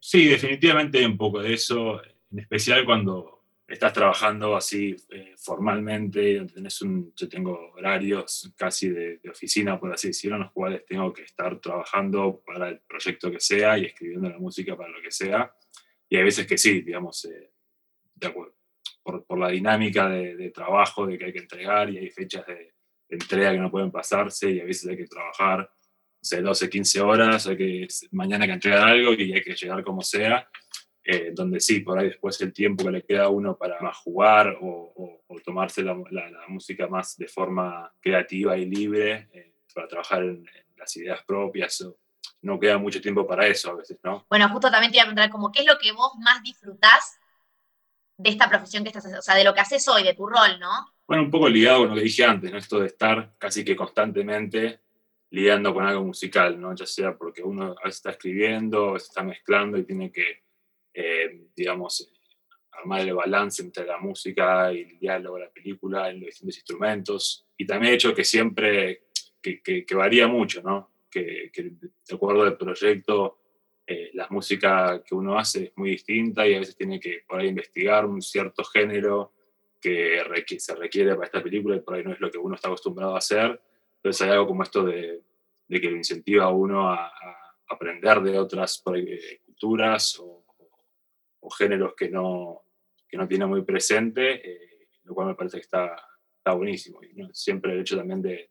sí, 0.00 0.26
definitivamente 0.26 1.04
un 1.06 1.16
poco 1.16 1.40
de 1.40 1.54
eso, 1.54 2.02
en 2.30 2.38
especial 2.38 2.84
cuando 2.84 3.42
estás 3.66 3.92
trabajando 3.92 4.54
así 4.54 4.94
eh, 5.10 5.34
formalmente, 5.36 6.44
tenés 6.46 6.82
un, 6.82 7.12
yo 7.16 7.28
tengo 7.28 7.72
horarios 7.72 8.52
casi 8.56 8.90
de, 8.90 9.18
de, 9.18 9.30
oficina, 9.30 9.78
por 9.78 9.92
así 9.92 10.08
decirlo, 10.08 10.36
en 10.36 10.42
los 10.42 10.52
cuales 10.52 10.84
tengo 10.84 11.12
que 11.12 11.22
estar 11.22 11.58
trabajando 11.58 12.42
para 12.44 12.68
el 12.68 12.80
proyecto 12.80 13.30
que 13.30 13.40
sea 13.40 13.78
y 13.78 13.86
escribiendo 13.86 14.28
la 14.28 14.38
música 14.38 14.76
para 14.76 14.90
lo 14.90 15.00
que 15.00 15.10
sea. 15.10 15.54
Y 16.08 16.16
hay 16.16 16.24
veces 16.24 16.46
que 16.46 16.58
sí, 16.58 16.82
digamos, 16.82 17.24
eh, 17.24 17.50
de 18.14 18.26
acuerdo, 18.26 18.54
por, 19.02 19.24
por, 19.24 19.38
la 19.38 19.48
dinámica 19.48 20.08
de, 20.08 20.36
de, 20.36 20.50
trabajo, 20.50 21.06
de 21.06 21.18
que 21.18 21.24
hay 21.24 21.32
que 21.32 21.38
entregar 21.38 21.88
y 21.88 21.98
hay 21.98 22.10
fechas 22.10 22.46
de, 22.46 22.74
de, 23.12 23.16
entrega 23.16 23.52
que 23.52 23.58
no 23.58 23.70
pueden 23.70 23.90
pasarse 23.90 24.50
y 24.50 24.60
a 24.60 24.64
veces 24.64 24.88
hay 24.90 24.96
que 24.96 25.06
trabajar, 25.06 25.60
no 25.60 26.20
sé, 26.20 26.40
12, 26.40 26.70
15 26.70 27.00
horas, 27.00 27.46
hay 27.46 27.56
que 27.56 27.86
mañana 28.12 28.44
hay 28.44 28.50
que 28.50 28.54
entregar 28.54 28.88
algo 28.88 29.12
y 29.14 29.32
hay 29.32 29.42
que 29.42 29.54
llegar 29.54 29.82
como 29.84 30.02
sea. 30.02 30.48
Eh, 31.04 31.32
donde 31.34 31.58
sí, 31.58 31.80
por 31.80 31.98
ahí 31.98 32.10
después 32.10 32.40
el 32.42 32.52
tiempo 32.52 32.84
que 32.84 32.92
le 32.92 33.02
queda 33.02 33.24
a 33.24 33.28
uno 33.28 33.56
para 33.56 33.80
más 33.80 33.96
jugar 33.96 34.56
o, 34.60 34.92
o, 34.94 35.22
o 35.26 35.40
tomarse 35.40 35.82
la, 35.82 36.00
la, 36.12 36.30
la, 36.30 36.46
música 36.46 36.86
más 36.86 37.16
de 37.16 37.26
forma 37.26 37.92
creativa 38.00 38.56
y 38.56 38.66
libre, 38.66 39.28
eh, 39.32 39.56
para 39.74 39.88
trabajar 39.88 40.22
en, 40.22 40.36
en, 40.36 40.64
las 40.76 40.96
ideas 40.96 41.20
propias 41.26 41.80
o, 41.80 41.98
no 42.42 42.58
queda 42.58 42.76
mucho 42.76 43.00
tiempo 43.00 43.26
para 43.26 43.46
eso 43.46 43.70
a 43.70 43.76
veces, 43.76 43.98
¿no? 44.02 44.26
Bueno, 44.28 44.48
justo 44.48 44.70
también 44.70 44.90
te 44.90 44.98
iba 44.98 45.04
a 45.04 45.06
preguntar, 45.06 45.30
como, 45.30 45.50
¿qué 45.52 45.60
es 45.60 45.66
lo 45.66 45.78
que 45.78 45.92
vos 45.92 46.12
más 46.18 46.42
disfrutás 46.42 47.18
de 48.16 48.30
esta 48.30 48.48
profesión 48.48 48.82
que 48.82 48.88
estás 48.88 49.04
haciendo? 49.04 49.20
O 49.20 49.22
sea, 49.22 49.36
de 49.36 49.44
lo 49.44 49.54
que 49.54 49.60
haces 49.60 49.86
hoy, 49.88 50.02
de 50.02 50.14
tu 50.14 50.26
rol, 50.26 50.58
¿no? 50.58 50.91
Bueno, 51.06 51.24
un 51.24 51.30
poco 51.30 51.48
ligado 51.48 51.80
con 51.80 51.90
lo 51.90 51.94
que 51.96 52.02
dije 52.02 52.24
antes, 52.24 52.50
¿no? 52.50 52.58
Esto 52.58 52.80
de 52.80 52.86
estar 52.86 53.34
casi 53.38 53.64
que 53.64 53.76
constantemente 53.76 54.80
lidiando 55.30 55.72
con 55.74 55.84
algo 55.84 56.04
musical, 56.04 56.60
¿no? 56.60 56.74
Ya 56.74 56.86
sea 56.86 57.16
porque 57.16 57.42
uno 57.42 57.74
a 57.78 57.84
veces 57.84 57.96
está 57.96 58.10
escribiendo, 58.10 58.90
a 58.90 58.92
veces 58.94 59.08
está 59.08 59.22
mezclando 59.22 59.78
y 59.78 59.84
tiene 59.84 60.12
que, 60.12 60.42
eh, 60.94 61.46
digamos, 61.56 62.12
armar 62.70 63.00
el 63.00 63.14
balance 63.14 63.62
entre 63.62 63.86
la 63.86 63.98
música 63.98 64.72
y 64.72 64.82
el 64.82 64.98
diálogo, 64.98 65.38
la 65.38 65.50
película, 65.50 66.10
en 66.10 66.20
los 66.20 66.26
distintos 66.26 66.56
instrumentos. 66.56 67.46
Y 67.56 67.66
también 67.66 67.92
he 67.92 67.96
hecho 67.96 68.14
que 68.14 68.24
siempre, 68.24 69.04
que 69.40 69.94
varía 69.94 70.28
mucho, 70.28 70.62
¿no? 70.62 70.92
que, 71.12 71.50
que 71.52 71.62
de 71.62 72.14
acuerdo 72.14 72.42
al 72.42 72.56
proyecto, 72.56 73.38
eh, 73.86 74.10
la 74.14 74.26
música 74.30 75.02
que 75.04 75.14
uno 75.14 75.38
hace 75.38 75.64
es 75.64 75.72
muy 75.76 75.90
distinta 75.90 76.46
y 76.48 76.54
a 76.54 76.60
veces 76.60 76.76
tiene 76.76 76.98
que 76.98 77.22
por 77.28 77.38
ahí 77.38 77.48
investigar 77.48 78.06
un 78.06 78.22
cierto 78.22 78.64
género 78.64 79.34
que 79.82 80.22
requ 80.22 80.58
se 80.58 80.74
requiere 80.76 81.14
para 81.14 81.26
esta 81.26 81.42
película 81.42 81.76
y 81.76 81.80
por 81.80 81.94
ahí 81.94 82.04
no 82.04 82.12
es 82.12 82.20
lo 82.20 82.30
que 82.30 82.38
uno 82.38 82.54
está 82.54 82.68
acostumbrado 82.68 83.16
a 83.16 83.18
hacer. 83.18 83.60
Entonces 83.96 84.22
hay 84.22 84.30
algo 84.30 84.46
como 84.46 84.62
esto 84.62 84.84
de, 84.84 85.20
de 85.66 85.80
que 85.80 85.90
lo 85.90 85.96
incentiva 85.96 86.44
a 86.44 86.50
uno 86.50 86.88
a, 86.88 87.08
a 87.08 87.54
aprender 87.68 88.20
de 88.20 88.38
otras 88.38 88.82
ahí, 88.86 89.04
eh, 89.08 89.40
culturas 89.44 90.18
o, 90.20 90.44
o, 91.40 91.50
géneros 91.50 91.94
que 91.96 92.08
no, 92.08 92.62
que 93.08 93.16
no 93.16 93.26
tiene 93.26 93.46
muy 93.46 93.62
presente, 93.62 94.48
eh, 94.48 94.88
lo 95.04 95.14
cual 95.14 95.28
me 95.28 95.34
parece 95.34 95.56
que 95.56 95.62
está, 95.62 95.96
está 96.36 96.52
buenísimo. 96.52 97.02
Y 97.02 97.14
¿no? 97.14 97.34
siempre 97.34 97.72
el 97.72 97.80
hecho 97.80 97.96
también 97.96 98.22
de, 98.22 98.50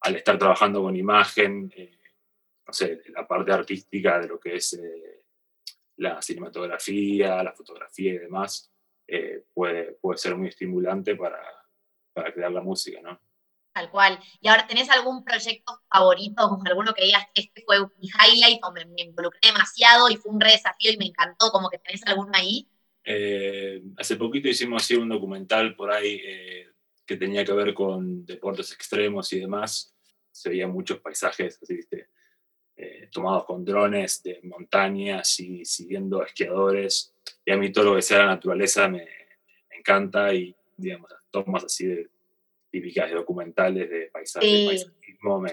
al 0.00 0.16
estar 0.16 0.38
trabajando 0.38 0.82
con 0.82 0.94
imagen, 0.94 1.72
eh, 1.74 1.98
no 2.66 2.72
sé, 2.72 3.00
la 3.08 3.26
parte 3.26 3.52
artística 3.52 4.20
de 4.20 4.28
lo 4.28 4.38
que 4.38 4.56
es 4.56 4.74
eh, 4.74 5.22
la 5.96 6.20
cinematografía, 6.20 7.42
la 7.42 7.52
fotografía 7.52 8.14
y 8.14 8.18
demás, 8.18 8.73
eh, 9.06 9.44
puede, 9.52 9.92
puede 10.00 10.18
ser 10.18 10.36
muy 10.36 10.48
estimulante 10.48 11.16
para, 11.16 11.40
para 12.12 12.32
crear 12.32 12.52
la 12.52 12.60
música, 12.60 13.00
¿no? 13.02 13.20
Tal 13.72 13.90
cual. 13.90 14.20
¿Y 14.40 14.46
ahora 14.46 14.66
tenés 14.68 14.88
algún 14.88 15.24
proyecto 15.24 15.80
favorito, 15.92 16.60
alguno 16.64 16.94
que 16.94 17.04
digas 17.04 17.26
que 17.34 17.42
este 17.42 17.62
fue 17.66 17.78
mi 17.98 18.06
highlight 18.08 18.60
o 18.62 18.70
me, 18.70 18.84
me, 18.84 19.02
involucré 19.02 19.40
demasiado 19.42 20.08
y 20.08 20.16
fue 20.16 20.30
un 20.30 20.40
re 20.40 20.52
desafío 20.52 20.92
y 20.92 20.96
me 20.96 21.06
encantó, 21.06 21.50
como 21.50 21.68
que 21.68 21.78
tenés 21.78 22.06
alguno 22.06 22.30
ahí? 22.34 22.68
Eh, 23.04 23.82
hace 23.98 24.16
poquito 24.16 24.48
hicimos 24.48 24.82
así 24.82 24.94
un 24.94 25.08
documental 25.08 25.74
por 25.76 25.90
ahí 25.90 26.20
eh, 26.24 26.68
que 27.04 27.16
tenía 27.16 27.44
que 27.44 27.52
ver 27.52 27.74
con 27.74 28.24
deportes 28.24 28.72
extremos 28.72 29.30
y 29.32 29.40
demás, 29.40 29.94
se 30.30 30.48
veían 30.48 30.72
muchos 30.72 31.00
paisajes 31.00 31.58
así, 31.60 31.74
¿viste? 31.74 32.08
Eh, 32.76 33.08
tomados 33.12 33.44
con 33.44 33.64
drones 33.64 34.22
de 34.22 34.40
montañas 34.44 35.38
y 35.38 35.64
siguiendo 35.64 36.24
esquiadores. 36.24 37.13
Y 37.44 37.52
a 37.52 37.56
mí 37.56 37.70
todo 37.72 37.90
lo 37.90 37.96
que 37.96 38.02
sea 38.02 38.18
la 38.18 38.26
naturaleza 38.26 38.88
me, 38.88 39.06
me 39.70 39.76
encanta 39.76 40.32
y, 40.32 40.54
digamos, 40.76 41.10
las 41.10 41.22
tomas 41.30 41.64
así 41.64 41.86
de, 41.86 42.08
típicas 42.74 43.08
de 43.08 43.14
documentales 43.14 43.88
de 43.88 44.10
paisaje, 44.12 44.46
sí. 44.46 44.66
paisajismo 44.66 45.40
me, 45.40 45.52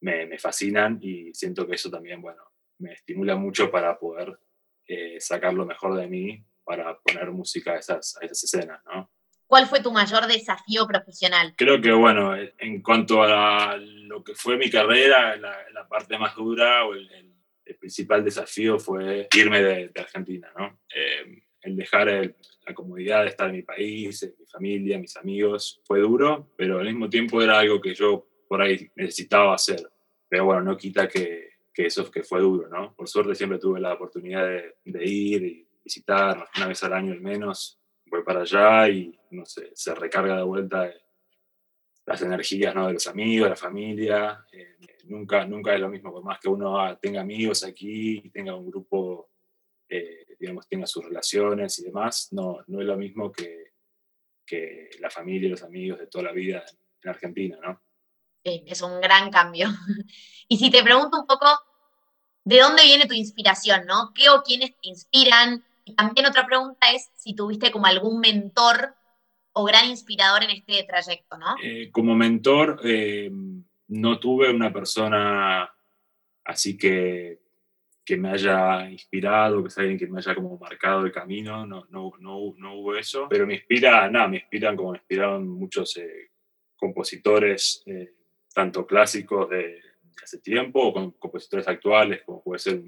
me, 0.00 0.26
me, 0.26 0.38
fascinan 0.38 0.98
y 1.02 1.34
siento 1.34 1.66
que 1.66 1.74
eso 1.74 1.90
también, 1.90 2.22
bueno, 2.22 2.42
me 2.78 2.92
estimula 2.92 3.34
mucho 3.34 3.72
para 3.72 3.98
poder 3.98 4.38
eh, 4.86 5.20
sacar 5.20 5.52
lo 5.52 5.66
mejor 5.66 5.96
de 5.96 6.06
mí 6.06 6.40
para 6.62 6.96
poner 6.98 7.32
música 7.32 7.72
a 7.72 7.78
esas, 7.78 8.16
a 8.18 8.24
esas 8.24 8.44
escenas, 8.44 8.80
¿no? 8.86 9.10
¿Cuál 9.48 9.66
fue 9.66 9.82
tu 9.82 9.90
mayor 9.90 10.26
desafío 10.26 10.86
profesional? 10.86 11.54
Creo 11.56 11.80
que, 11.80 11.90
bueno, 11.90 12.36
en 12.36 12.82
cuanto 12.82 13.22
a 13.22 13.76
lo 13.78 14.22
que 14.22 14.34
fue 14.34 14.58
mi 14.58 14.70
carrera, 14.70 15.36
la, 15.36 15.56
la 15.72 15.88
parte 15.88 16.18
más 16.18 16.36
dura 16.36 16.84
o 16.84 16.92
el, 16.92 17.10
el, 17.10 17.27
principal 17.88 18.22
desafío 18.22 18.78
fue 18.78 19.28
irme 19.34 19.62
de, 19.62 19.88
de 19.88 20.00
Argentina, 20.00 20.52
¿no? 20.56 20.80
Eh, 20.94 21.42
el 21.62 21.74
dejar 21.74 22.10
el, 22.10 22.36
la 22.66 22.74
comodidad 22.74 23.22
de 23.22 23.30
estar 23.30 23.48
en 23.48 23.56
mi 23.56 23.62
país, 23.62 24.22
en 24.22 24.34
mi 24.38 24.44
familia, 24.44 24.98
mis 24.98 25.16
amigos, 25.16 25.80
fue 25.84 26.00
duro, 26.00 26.52
pero 26.54 26.80
al 26.80 26.84
mismo 26.84 27.08
tiempo 27.08 27.40
era 27.40 27.58
algo 27.58 27.80
que 27.80 27.94
yo 27.94 28.28
por 28.46 28.60
ahí 28.60 28.90
necesitaba 28.94 29.54
hacer. 29.54 29.90
Pero 30.28 30.44
bueno, 30.44 30.62
no 30.62 30.76
quita 30.76 31.08
que, 31.08 31.48
que 31.72 31.86
eso 31.86 32.10
que 32.10 32.22
fue 32.22 32.40
duro, 32.40 32.68
¿no? 32.68 32.94
Por 32.94 33.08
suerte 33.08 33.34
siempre 33.34 33.58
tuve 33.58 33.80
la 33.80 33.94
oportunidad 33.94 34.46
de, 34.46 34.74
de 34.84 35.04
ir 35.06 35.42
y 35.42 35.66
visitar 35.82 36.46
una 36.56 36.66
vez 36.66 36.82
al 36.84 36.92
año 36.92 37.14
al 37.14 37.22
menos, 37.22 37.80
voy 38.04 38.22
para 38.22 38.42
allá 38.42 38.86
y 38.90 39.18
no 39.30 39.46
sé, 39.46 39.70
se 39.74 39.94
recarga 39.94 40.36
de 40.36 40.42
vuelta 40.42 40.92
las 42.04 42.20
energías 42.20 42.74
¿no? 42.74 42.86
de 42.86 42.94
los 42.94 43.06
amigos, 43.06 43.48
la 43.48 43.56
familia. 43.56 44.44
Eh, 44.52 44.76
nunca, 45.08 45.44
nunca 45.46 45.74
es 45.74 45.80
lo 45.80 45.88
mismo, 45.88 46.12
por 46.12 46.24
más 46.24 46.38
que 46.38 46.48
uno 46.48 46.96
tenga 46.98 47.20
amigos 47.20 47.64
aquí, 47.64 48.30
tenga 48.30 48.54
un 48.54 48.70
grupo, 48.70 49.30
eh, 49.88 50.36
digamos, 50.38 50.68
tenga 50.68 50.86
sus 50.86 51.04
relaciones 51.04 51.78
y 51.78 51.84
demás, 51.84 52.28
no, 52.32 52.58
no 52.66 52.80
es 52.80 52.86
lo 52.86 52.96
mismo 52.96 53.32
que, 53.32 53.72
que 54.46 54.90
la 55.00 55.10
familia 55.10 55.48
y 55.48 55.50
los 55.50 55.62
amigos 55.62 55.98
de 55.98 56.06
toda 56.06 56.24
la 56.24 56.32
vida 56.32 56.64
en 57.02 57.10
Argentina, 57.10 57.58
¿no? 57.62 57.82
Sí, 58.44 58.64
es 58.66 58.82
un 58.82 59.00
gran 59.00 59.30
cambio. 59.30 59.68
Y 60.50 60.56
si 60.56 60.70
te 60.70 60.82
pregunto 60.82 61.20
un 61.20 61.26
poco, 61.26 61.46
¿de 62.42 62.60
dónde 62.60 62.82
viene 62.84 63.06
tu 63.06 63.12
inspiración, 63.12 63.84
no? 63.84 64.12
¿Qué 64.14 64.30
o 64.30 64.42
quiénes 64.42 64.70
te 64.80 64.88
inspiran? 64.88 65.62
Y 65.84 65.94
también 65.94 66.24
otra 66.24 66.46
pregunta 66.46 66.90
es 66.90 67.10
si 67.16 67.34
tuviste 67.34 67.70
como 67.70 67.84
algún 67.84 68.18
mentor 68.18 68.94
o 69.52 69.64
gran 69.64 69.90
inspirador 69.90 70.44
en 70.44 70.50
este 70.50 70.84
trayecto, 70.84 71.36
¿no? 71.36 71.56
Eh, 71.62 71.90
como 71.90 72.14
mentor, 72.14 72.80
eh, 72.82 73.30
no 73.88 74.18
tuve 74.18 74.50
una 74.50 74.72
persona 74.72 75.70
así 76.44 76.78
que, 76.78 77.40
que 78.04 78.16
me 78.16 78.30
haya 78.30 78.90
inspirado, 78.90 79.62
que 79.62 79.70
sea 79.70 79.82
alguien 79.82 79.98
que 79.98 80.06
me 80.06 80.18
haya 80.18 80.34
como 80.34 80.58
marcado 80.58 81.04
el 81.04 81.12
camino, 81.12 81.66
no, 81.66 81.86
no, 81.90 82.12
no, 82.18 82.54
no 82.56 82.74
hubo 82.74 82.96
eso, 82.96 83.26
pero 83.28 83.46
me 83.46 83.54
inspira, 83.54 84.08
nada, 84.10 84.28
me 84.28 84.38
inspiran 84.38 84.76
como 84.76 84.92
me 84.92 84.98
inspiraron 84.98 85.46
muchos 85.46 85.96
eh, 85.98 86.30
compositores, 86.76 87.82
eh, 87.86 88.14
tanto 88.54 88.86
clásicos 88.86 89.50
de, 89.50 89.80
hace 90.22 90.38
tiempo 90.38 90.80
o 90.80 90.92
con 90.92 91.12
compositores 91.12 91.68
actuales, 91.68 92.22
como 92.24 92.42
puede 92.42 92.58
ser 92.58 92.82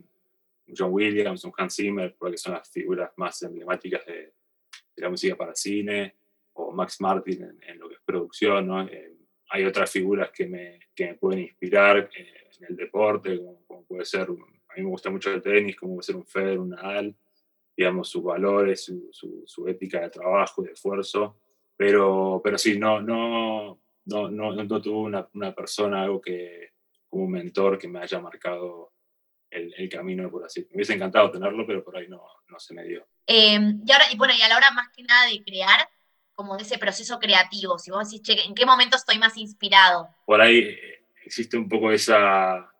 John 0.76 0.92
Williams, 0.92 1.44
un 1.44 1.52
Hans 1.56 1.76
Zimmer, 1.76 2.16
porque 2.18 2.38
son 2.38 2.54
las 2.54 2.70
figuras 2.70 3.10
más 3.16 3.42
emblemáticas 3.42 4.06
de, 4.06 4.14
de 4.14 5.02
la 5.02 5.10
música 5.10 5.36
para 5.36 5.54
cine, 5.54 6.16
o 6.54 6.72
Max 6.72 7.00
Martin 7.00 7.42
en, 7.42 7.58
en 7.62 7.78
lo 7.78 7.88
que 7.88 7.94
es 7.96 8.00
producción, 8.04 8.66
¿no? 8.66 8.82
Eh, 8.82 9.19
hay 9.50 9.64
otras 9.64 9.90
figuras 9.90 10.30
que 10.30 10.46
me, 10.46 10.78
que 10.94 11.08
me 11.08 11.14
pueden 11.14 11.40
inspirar 11.40 12.08
eh, 12.16 12.50
en 12.58 12.66
el 12.68 12.76
deporte, 12.76 13.38
como, 13.66 13.84
puede 13.84 14.04
ser, 14.04 14.22
a 14.22 14.74
mí 14.76 14.82
me 14.82 14.88
gusta 14.88 15.10
mucho 15.10 15.32
el 15.32 15.42
tenis, 15.42 15.76
como 15.76 15.94
puede 15.94 16.04
ser 16.04 16.16
un 16.16 16.26
Federer, 16.26 16.58
un 16.60 16.70
Nadal, 16.70 17.16
digamos, 17.76 18.08
sus 18.08 18.22
valores, 18.22 18.84
su, 18.84 19.08
su, 19.10 19.42
su, 19.46 19.66
ética 19.66 20.00
de 20.00 20.10
trabajo 20.10 20.62
y 20.62 20.66
de 20.66 20.72
esfuerzo. 20.72 21.40
Pero, 21.76 22.40
pero 22.44 22.58
sí, 22.58 22.78
no, 22.78 23.00
no, 23.00 23.80
no, 24.04 24.30
no, 24.30 24.52
no 24.52 24.82
tuve 24.82 24.98
una, 24.98 25.28
una, 25.34 25.52
persona, 25.52 26.02
algo 26.02 26.20
que, 26.20 26.74
como 27.08 27.24
un 27.24 27.32
mentor 27.32 27.78
que 27.78 27.88
me 27.88 28.00
haya 28.00 28.20
marcado 28.20 28.92
el, 29.50 29.74
el, 29.76 29.88
camino, 29.88 30.30
por 30.30 30.44
así. 30.44 30.60
Me 30.70 30.76
hubiese 30.76 30.94
encantado 30.94 31.30
tenerlo, 31.30 31.66
pero 31.66 31.82
por 31.82 31.96
ahí 31.96 32.06
no, 32.06 32.22
no 32.48 32.60
se 32.60 32.74
me 32.74 32.84
dio. 32.84 33.08
Eh, 33.26 33.58
y, 33.84 33.92
ahora, 33.92 34.04
y 34.12 34.16
bueno, 34.16 34.34
y 34.38 34.42
a 34.42 34.48
la 34.48 34.58
hora 34.58 34.70
más 34.70 34.90
que 34.94 35.02
nada 35.02 35.26
de 35.26 35.42
crear, 35.42 35.88
como 36.40 36.56
de 36.56 36.62
ese 36.62 36.78
proceso 36.78 37.18
creativo, 37.18 37.78
si 37.78 37.90
vos 37.90 38.08
decís, 38.08 38.22
che, 38.22 38.46
¿en 38.46 38.54
qué 38.54 38.64
momento 38.64 38.96
estoy 38.96 39.18
más 39.18 39.36
inspirado? 39.36 40.08
Por 40.24 40.40
ahí 40.40 40.58
eh, 40.60 41.04
existe 41.22 41.58
un 41.58 41.68
poco 41.68 41.92
esa, 41.92 42.72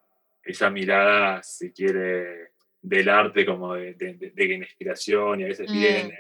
esa 0.42 0.70
mirada, 0.70 1.42
si 1.42 1.70
quiere, 1.70 2.52
del 2.80 3.10
arte 3.10 3.44
como 3.44 3.74
de, 3.74 3.92
de, 3.92 4.14
de, 4.14 4.30
de 4.30 4.54
inspiración 4.54 5.40
y 5.40 5.44
a 5.44 5.48
veces 5.48 5.68
mm. 5.68 5.72
viene 5.74 6.18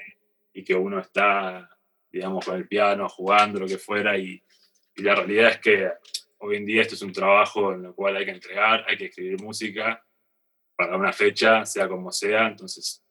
y 0.52 0.62
que 0.62 0.74
uno 0.74 0.98
está, 0.98 1.66
digamos, 2.12 2.44
con 2.44 2.56
el 2.56 2.68
piano, 2.68 3.08
jugando, 3.08 3.60
lo 3.60 3.66
que 3.66 3.78
fuera, 3.78 4.18
y, 4.18 4.42
y 4.96 5.02
la 5.02 5.14
realidad 5.14 5.52
es 5.52 5.60
que 5.60 5.90
hoy 6.40 6.56
en 6.56 6.66
día 6.66 6.82
esto 6.82 6.94
es 6.94 7.02
un 7.02 7.12
trabajo 7.12 7.72
en 7.72 7.86
el 7.86 7.94
cual 7.94 8.16
hay 8.16 8.26
que 8.26 8.32
entregar, 8.32 8.84
hay 8.86 8.98
que 8.98 9.06
escribir 9.06 9.40
música 9.40 10.04
para 10.76 10.94
una 10.94 11.14
fecha, 11.14 11.64
sea 11.64 11.88
como 11.88 12.12
sea, 12.12 12.48
entonces 12.48 13.02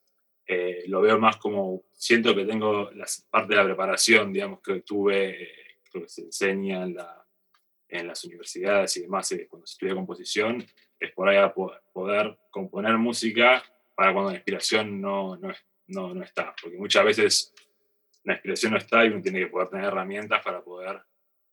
eh, 0.52 0.86
lo 0.88 1.02
veo 1.02 1.20
más 1.20 1.38
como, 1.38 1.84
siento 1.94 2.36
que 2.36 2.44
tengo 2.44 2.90
la 2.96 3.06
parte 3.30 3.50
de 3.50 3.58
la 3.58 3.66
preparación, 3.66 4.34
digamos, 4.34 4.62
que 4.62 4.82
tuve, 4.82 5.44
eh, 5.44 5.78
que 5.92 6.10
se 6.10 6.24
enseña 6.24 6.82
en, 6.82 6.96
la, 6.96 7.24
en, 7.88 8.08
las 8.08 8.24
universidades 8.24 8.98
y 8.98 9.02
demás, 9.02 9.32
eh, 9.32 9.46
cuando 9.48 9.68
se 9.68 9.74
estudia 9.74 9.94
composición, 9.94 10.66
es 11.00 11.12
por 11.12 11.30
ahí 11.30 11.38
a 11.38 11.54
poder 11.54 12.36
componer 12.50 12.98
música 12.98 13.64
para 13.96 14.12
cuando 14.12 14.32
la 14.32 14.38
inspiración 14.38 15.00
no, 15.00 15.38
no, 15.38 15.54
no, 15.86 16.16
no 16.16 16.24
está, 16.24 16.56
porque 16.60 16.78
muchas 16.78 17.06
veces 17.06 17.54
la 18.24 18.34
inspiración 18.34 18.72
no 18.72 18.80
está 18.80 19.06
y 19.06 19.10
uno 19.10 19.22
tiene 19.22 19.42
que 19.42 19.48
poder 19.48 19.70
tener 19.70 19.86
herramientas 19.86 20.42
para 20.44 20.64
poder 20.64 21.00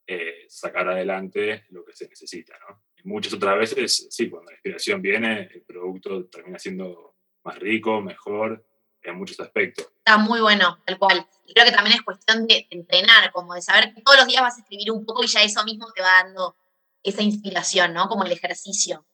eh, 0.06 0.46
sacar 0.48 0.88
adelante 0.88 1.66
lo 1.68 1.84
que 1.84 1.92
se 1.92 2.08
necesita. 2.08 2.58
¿no? 2.66 2.82
muchas 3.04 3.34
otras 3.34 3.58
veces, 3.58 4.06
sí, 4.08 4.30
cuando 4.30 4.52
la 4.52 4.54
inspiración 4.54 5.02
viene, 5.02 5.50
el 5.52 5.62
producto 5.62 6.24
termina 6.28 6.58
siendo 6.58 7.16
más 7.44 7.58
rico, 7.58 8.00
mejor, 8.00 8.64
en 9.06 9.16
muchos 9.16 9.38
aspectos. 9.40 9.88
Está 9.98 10.18
muy 10.18 10.40
bueno, 10.40 10.78
tal 10.84 10.98
cual. 10.98 11.26
Y 11.46 11.54
creo 11.54 11.66
que 11.66 11.72
también 11.72 11.96
es 11.96 12.02
cuestión 12.02 12.46
de 12.46 12.66
entrenar, 12.70 13.30
como 13.32 13.54
de 13.54 13.62
saber 13.62 13.94
que 13.94 14.02
todos 14.02 14.18
los 14.18 14.26
días 14.26 14.42
vas 14.42 14.56
a 14.56 14.60
escribir 14.60 14.90
un 14.90 15.04
poco 15.04 15.24
y 15.24 15.26
ya 15.26 15.42
eso 15.42 15.64
mismo 15.64 15.90
te 15.92 16.02
va 16.02 16.22
dando 16.24 16.56
esa 17.02 17.22
inspiración, 17.22 17.94
¿no? 17.94 18.08
Como 18.08 18.24
el 18.24 18.32
ejercicio. 18.32 19.06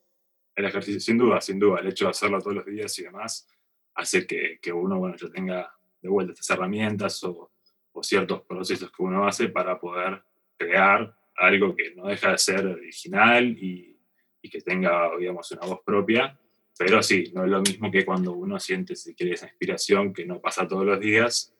El 0.55 0.65
ejercicio, 0.65 1.01
sin 1.01 1.19
duda, 1.19 1.41
sin 1.41 1.59
duda. 1.59 1.81
El 1.81 1.89
hecho 1.89 2.07
de 2.07 2.11
hacerlo 2.11 2.41
todos 2.41 2.57
los 2.57 2.67
días 2.67 2.99
y 2.99 3.03
demás 3.03 3.47
hace 3.95 4.27
que, 4.27 4.59
que 4.61 4.73
uno, 4.73 4.99
bueno, 4.99 5.17
ya 5.17 5.29
tenga 5.29 5.75
de 6.01 6.09
vuelta 6.09 6.33
estas 6.33 6.51
herramientas 6.51 7.23
o, 7.25 7.53
o 7.93 8.03
ciertos 8.03 8.43
procesos 8.43 8.91
que 8.91 9.03
uno 9.03 9.27
hace 9.27 9.49
para 9.49 9.79
poder 9.79 10.23
crear 10.57 11.15
algo 11.37 11.75
que 11.75 11.95
no 11.95 12.07
deja 12.07 12.33
de 12.33 12.39
ser 12.39 12.67
original 12.67 13.45
y, 13.47 13.99
y, 14.41 14.51
que 14.51 14.61
tenga, 14.61 15.11
digamos, 15.19 15.51
una 15.53 15.67
voz 15.67 15.81
propia. 15.85 16.39
Pero 16.79 17.03
sí, 17.03 17.31
no 17.35 17.45
es 17.45 17.51
lo 17.51 17.61
mismo 17.61 17.91
que 17.91 18.05
cuando 18.05 18.33
uno 18.33 18.59
siente, 18.59 18.97
si 18.97 19.15
quiere, 19.15 19.35
esa 19.35 19.47
inspiración 19.47 20.13
que 20.13 20.25
no 20.25 20.41
pasa 20.41 20.67
todos 20.67 20.85
los 20.85 21.01
días. 21.01 21.53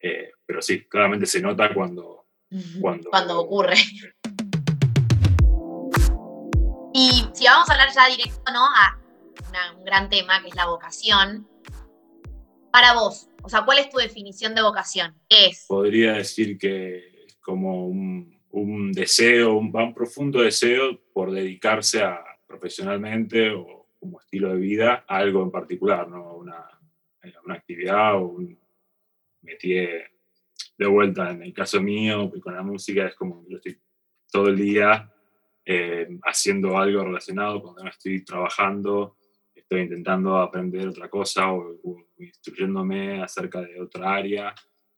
Eh, 0.00 0.32
pero 0.46 0.62
sí, 0.62 0.84
claramente 0.84 1.26
se 1.26 1.40
nota 1.40 1.74
cuando, 1.74 2.26
cuando, 2.80 3.10
cuando 3.10 3.40
ocurre. 3.40 3.76
Y 6.92 7.24
si 7.34 7.44
vamos 7.44 7.70
a 7.70 7.72
hablar 7.72 7.88
ya 7.94 8.08
directo, 8.08 8.52
¿no? 8.52 8.64
A 8.66 8.98
una, 9.48 9.78
un 9.78 9.84
gran 9.84 10.08
tema 10.08 10.42
que 10.42 10.48
es 10.48 10.56
la 10.56 10.66
vocación. 10.66 11.46
Para 12.72 12.94
vos, 12.94 13.28
o 13.42 13.48
sea, 13.48 13.64
¿cuál 13.64 13.78
es 13.78 13.90
tu 13.90 13.98
definición 13.98 14.54
de 14.54 14.62
vocación? 14.62 15.14
¿Qué 15.28 15.46
es? 15.46 15.66
Podría 15.68 16.14
decir 16.14 16.58
que 16.58 17.26
es 17.26 17.36
como 17.36 17.86
un, 17.86 18.40
un 18.50 18.92
deseo, 18.92 19.54
un, 19.54 19.74
un, 19.74 19.94
profundo 19.94 20.42
deseo 20.42 21.00
por 21.12 21.30
dedicarse 21.30 22.02
a, 22.02 22.24
profesionalmente 22.46 23.50
o 23.50 23.79
como 24.00 24.18
estilo 24.18 24.48
de 24.48 24.56
vida 24.56 25.04
algo 25.06 25.42
en 25.42 25.50
particular, 25.50 26.08
¿no? 26.08 26.34
una, 26.34 26.66
una 27.44 27.54
actividad 27.54 28.16
o 28.16 28.28
un 28.28 28.58
métier 29.42 30.10
de 30.76 30.86
vuelta. 30.86 31.30
En 31.30 31.42
el 31.42 31.52
caso 31.52 31.80
mío, 31.80 32.32
con 32.42 32.54
la 32.54 32.62
música 32.62 33.06
es 33.06 33.14
como 33.14 33.44
yo 33.48 33.58
estoy 33.58 33.78
todo 34.32 34.48
el 34.48 34.56
día 34.56 35.12
eh, 35.64 36.08
haciendo 36.24 36.78
algo 36.78 37.04
relacionado, 37.04 37.60
cuando 37.60 37.84
no 37.84 37.90
estoy 37.90 38.24
trabajando, 38.24 39.16
estoy 39.54 39.82
intentando 39.82 40.38
aprender 40.38 40.88
otra 40.88 41.08
cosa 41.08 41.52
o, 41.52 41.78
instruyéndome 42.18 43.22
acerca 43.22 43.60
de 43.60 43.80
otra 43.80 44.14
área 44.14 44.54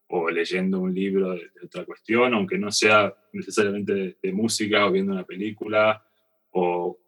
o 0.09 0.29
leyendo 0.29 0.81
un 0.81 0.95
libro 0.95 1.33
de, 1.33 1.51
otra 1.65 1.85
cuestión, 1.85 2.35
aunque 2.35 2.59
no 2.59 2.71
sea 2.71 3.15
necesariamente 3.33 3.95
de, 3.95 4.17
de, 4.23 4.33
música 4.33 4.87
o 4.87 4.93
viendo 4.93 5.13
una 5.13 5.25
película 5.25 6.05
o 6.51 6.99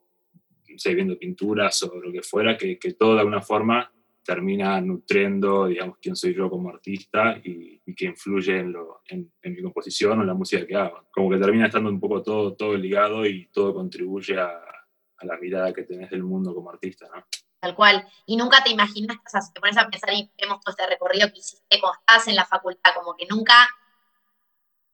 sé, 0.78 0.94
viendo 0.94 1.18
pinturas 1.18 1.82
o 1.82 2.00
lo 2.00 2.12
que 2.12 2.22
fuera, 2.22 2.56
que, 2.56 2.78
que 2.78 2.94
todo 2.94 3.14
de 3.14 3.20
alguna 3.20 3.42
forma 3.42 3.90
termina 4.24 4.80
nutriendo, 4.80 5.66
digamos, 5.66 5.98
quién 6.00 6.16
soy 6.16 6.34
yo 6.34 6.48
como 6.48 6.70
artista 6.70 7.36
y, 7.44 7.80
y 7.84 7.94
que 7.94 8.06
influye 8.06 8.58
en, 8.58 8.72
lo, 8.72 9.02
en, 9.06 9.30
en, 9.42 9.54
mi 9.54 9.62
composición 9.62 10.18
o 10.18 10.22
en 10.22 10.28
la 10.28 10.34
música 10.34 10.66
que 10.66 10.74
hago. 10.74 11.08
Como 11.12 11.30
que 11.30 11.38
termina 11.38 11.66
estando 11.66 11.90
un 11.90 12.00
poco 12.00 12.22
todo, 12.22 12.54
todo 12.54 12.76
ligado 12.76 13.26
y 13.26 13.46
todo 13.48 13.74
contribuye 13.74 14.38
a, 14.38 14.48
a 14.48 15.26
la 15.26 15.36
mirada 15.38 15.72
que 15.72 15.82
tenés 15.82 16.10
del 16.10 16.22
mundo 16.22 16.54
como 16.54 16.70
artista, 16.70 17.06
¿no? 17.14 17.24
tal 17.64 17.74
cual. 17.74 18.06
Y 18.26 18.36
nunca 18.36 18.62
te 18.62 18.70
imaginas, 18.70 19.16
o 19.16 19.28
sea, 19.28 19.40
te 19.52 19.60
pones 19.60 19.78
a 19.78 19.88
pensar 19.88 20.12
y 20.12 20.30
vemos 20.38 20.60
todo 20.60 20.72
este 20.72 20.86
recorrido 20.86 21.28
que 21.28 21.38
hiciste 21.38 21.80
cuando 21.80 21.98
estabas 21.98 22.28
en 22.28 22.36
la 22.36 22.44
facultad, 22.44 22.90
como 22.94 23.16
que 23.16 23.26
nunca 23.26 23.54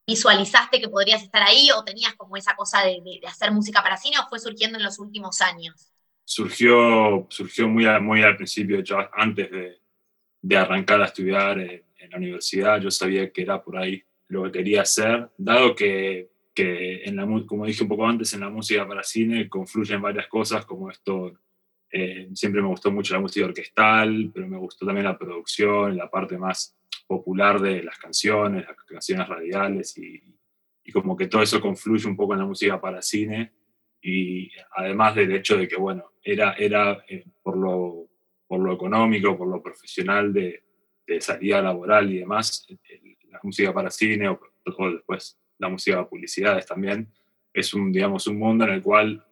visualizaste 0.06 0.80
que 0.80 0.88
podrías 0.88 1.22
estar 1.22 1.42
ahí 1.42 1.68
o 1.76 1.84
tenías 1.84 2.14
como 2.14 2.36
esa 2.36 2.56
cosa 2.56 2.82
de, 2.82 3.20
hacer 3.26 3.52
música 3.52 3.82
para 3.82 3.96
cine 3.96 4.16
o 4.18 4.28
fue 4.28 4.38
surgiendo 4.38 4.78
en 4.78 4.84
los 4.84 4.98
últimos 4.98 5.40
años? 5.40 5.92
Surgió, 6.24 7.26
surgió 7.28 7.68
muy, 7.68 7.86
al 7.86 8.36
principio, 8.36 8.76
de 8.76 8.82
hecho, 8.82 8.98
antes 9.12 9.50
de, 9.50 9.80
de 10.42 10.56
arrancar 10.56 11.00
a 11.02 11.06
estudiar 11.06 11.58
en, 11.58 11.84
en, 11.98 12.10
la 12.10 12.16
universidad, 12.16 12.80
yo 12.80 12.90
sabía 12.90 13.30
que 13.32 13.42
era 13.42 13.62
por 13.62 13.76
ahí 13.76 14.02
lo 14.28 14.44
que 14.44 14.52
quería 14.52 14.82
hacer, 14.82 15.28
dado 15.36 15.74
que, 15.74 16.30
que 16.54 17.02
en 17.04 17.16
la, 17.16 17.26
como 17.46 17.66
dije 17.66 17.82
un 17.82 17.88
poco 17.88 18.06
antes, 18.06 18.32
en 18.32 18.40
la 18.40 18.48
música 18.48 18.86
para 18.86 19.02
cine 19.02 19.48
confluyen 19.48 20.00
varias 20.00 20.28
cosas 20.28 20.64
como 20.64 20.90
esto 20.90 21.32
eh, 21.92 22.28
siempre 22.34 22.62
me 22.62 22.68
gustó 22.68 22.92
mucho 22.92 23.14
la 23.14 23.20
música 23.20 23.46
orquestal, 23.46 24.30
pero 24.32 24.46
me 24.46 24.58
gustó 24.58 24.86
también 24.86 25.06
la 25.06 25.18
producción, 25.18 25.96
la 25.96 26.08
parte 26.08 26.38
más 26.38 26.76
popular 27.10 27.60
de 27.60 27.82
las 27.82 27.98
canciones, 27.98 28.64
las 28.68 28.76
canciones 28.84 29.26
radiales 29.26 29.98
y, 29.98 30.22
como 30.92 31.16
que 31.16 31.26
todo 31.26 31.42
eso 31.42 31.60
confluye 31.60 32.08
un 32.08 32.16
poco 32.16 32.34
en 32.34 32.40
la 32.40 32.46
música 32.46 32.80
para 32.80 33.00
cine 33.00 33.52
y 34.00 34.50
además 34.76 35.14
del 35.14 35.32
hecho 35.34 35.56
de 35.56 35.68
que, 35.68 35.76
bueno, 35.76 36.12
era, 36.22 36.52
era 36.54 37.04
eh, 37.08 37.24
por, 37.42 37.56
lo, 37.56 38.08
por 38.46 38.60
lo 38.60 38.72
económico, 38.72 39.36
por 39.38 39.48
lo 39.48 39.62
profesional 39.62 40.32
de, 40.32 40.64
de 41.06 41.20
salida 41.20 41.62
laboral 41.62 42.12
y 42.12 42.18
demás, 42.18 42.66
la 43.28 43.40
música 43.42 43.72
para 43.72 43.90
cine 43.90 44.28
o, 44.28 44.40
o 44.64 44.90
después 44.90 45.38
la 45.58 45.68
música 45.68 45.96
para 45.96 46.08
publicidades 46.08 46.66
también, 46.66 47.08
es 47.52 47.74
un, 47.74 47.92
digamos, 47.92 48.26
un 48.26 48.38
mundo 48.38 48.64
en 48.64 48.70
el 48.70 48.82
cual 48.82 49.24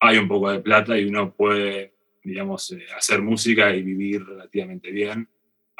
hay 0.00 0.18
un 0.18 0.28
poco 0.28 0.50
de 0.50 0.60
plata 0.60 0.98
y 0.98 1.06
uno 1.06 1.34
puede, 1.34 1.94
digamos, 2.22 2.72
eh, 2.72 2.86
hacer 2.96 3.20
música 3.22 3.74
y 3.74 3.82
vivir 3.82 4.24
relativamente 4.24 4.90
bien, 4.90 5.28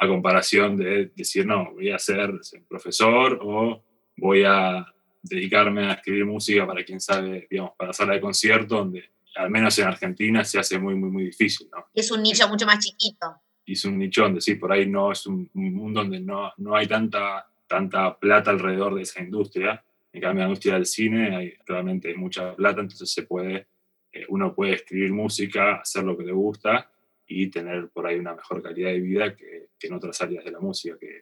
a 0.01 0.07
comparación 0.07 0.77
de 0.77 1.11
decir, 1.15 1.45
no, 1.45 1.73
voy 1.73 1.91
a 1.91 1.99
ser, 1.99 2.33
profesor 2.67 3.37
o 3.39 3.83
voy 4.17 4.43
a 4.43 4.83
dedicarme 5.21 5.85
a 5.85 5.93
escribir 5.93 6.25
música 6.25 6.65
para 6.65 6.83
quien 6.83 6.99
sabe, 6.99 7.47
digamos, 7.47 7.73
para 7.77 7.93
sala 7.93 8.13
de 8.13 8.19
concierto, 8.19 8.77
donde 8.77 9.11
al 9.35 9.51
menos 9.51 9.77
en 9.77 9.87
Argentina 9.87 10.43
se 10.43 10.57
hace 10.57 10.79
muy, 10.79 10.95
muy, 10.95 11.11
muy 11.11 11.25
difícil, 11.25 11.67
¿no? 11.71 11.85
Es 11.93 12.09
un 12.09 12.23
nicho 12.23 12.49
mucho 12.49 12.65
más 12.65 12.79
chiquito. 12.79 13.27
Es 13.63 13.85
un 13.85 13.99
nicho 13.99 14.23
donde 14.23 14.41
sí, 14.41 14.55
por 14.55 14.71
ahí 14.71 14.87
no 14.87 15.11
es 15.11 15.27
un, 15.27 15.47
un 15.53 15.71
mundo 15.71 16.01
donde 16.01 16.19
no, 16.19 16.51
no 16.57 16.75
hay 16.75 16.87
tanta, 16.87 17.47
tanta 17.67 18.17
plata 18.17 18.49
alrededor 18.49 18.95
de 18.95 19.03
esa 19.03 19.21
industria. 19.21 19.83
En 20.11 20.19
cambio, 20.19 20.41
la 20.41 20.47
industria 20.47 20.73
del 20.73 20.87
cine 20.87 21.35
hay 21.35 21.53
realmente 21.67 22.11
mucha 22.15 22.55
plata, 22.55 22.81
entonces 22.81 23.11
se 23.11 23.21
puede 23.21 23.67
eh, 24.11 24.25
uno 24.29 24.55
puede 24.55 24.73
escribir 24.73 25.13
música, 25.13 25.75
hacer 25.75 26.03
lo 26.03 26.17
que 26.17 26.23
le 26.23 26.31
gusta 26.31 26.89
y 27.33 27.49
tener 27.49 27.89
por 27.89 28.05
ahí 28.05 28.19
una 28.19 28.33
mejor 28.33 28.61
calidad 28.61 28.89
de 28.89 28.99
vida 28.99 29.35
que, 29.35 29.69
que 29.79 29.87
en 29.87 29.93
otras 29.93 30.21
áreas 30.21 30.43
de 30.43 30.51
la 30.51 30.59
música, 30.59 30.97
que, 30.99 31.21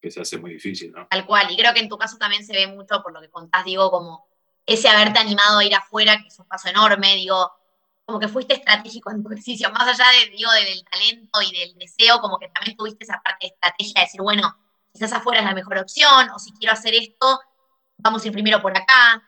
que, 0.00 0.10
se 0.10 0.20
hace 0.20 0.38
muy 0.38 0.52
difícil, 0.52 0.92
¿no? 0.92 1.06
Tal 1.08 1.26
cual, 1.26 1.50
y 1.50 1.56
creo 1.56 1.74
que 1.74 1.80
en 1.80 1.88
tu 1.88 1.98
caso 1.98 2.16
también 2.16 2.44
se 2.44 2.52
ve 2.52 2.66
mucho, 2.68 3.02
por 3.02 3.12
lo 3.12 3.20
que 3.20 3.28
contás, 3.28 3.64
digo, 3.64 3.90
como 3.90 4.26
ese 4.64 4.88
haberte 4.88 5.18
animado 5.18 5.58
a 5.58 5.64
ir 5.64 5.74
afuera, 5.74 6.18
que 6.20 6.28
es 6.28 6.38
un 6.38 6.46
paso 6.46 6.68
enorme, 6.68 7.16
digo, 7.16 7.50
como 8.04 8.20
que 8.20 8.28
fuiste 8.28 8.54
estratégico 8.54 9.10
en 9.10 9.22
tu 9.22 9.30
ejercicio, 9.30 9.70
más 9.70 9.88
allá 9.88 10.06
de, 10.12 10.30
digo, 10.30 10.50
del 10.52 10.84
talento 10.84 11.42
y 11.42 11.58
del 11.58 11.78
deseo, 11.78 12.20
como 12.20 12.38
que 12.38 12.48
también 12.48 12.76
tuviste 12.76 13.04
esa 13.04 13.20
parte 13.22 13.46
de 13.46 13.54
estrategia 13.54 13.94
de 13.96 14.06
decir, 14.06 14.22
bueno, 14.22 14.56
quizás 14.92 15.12
afuera 15.12 15.40
es 15.40 15.46
la 15.46 15.54
mejor 15.54 15.78
opción, 15.78 16.30
o 16.34 16.38
si 16.38 16.52
quiero 16.52 16.72
hacer 16.72 16.94
esto, 16.94 17.40
vamos 17.96 18.22
a 18.22 18.26
ir 18.28 18.32
primero 18.32 18.62
por 18.62 18.76
acá, 18.76 19.22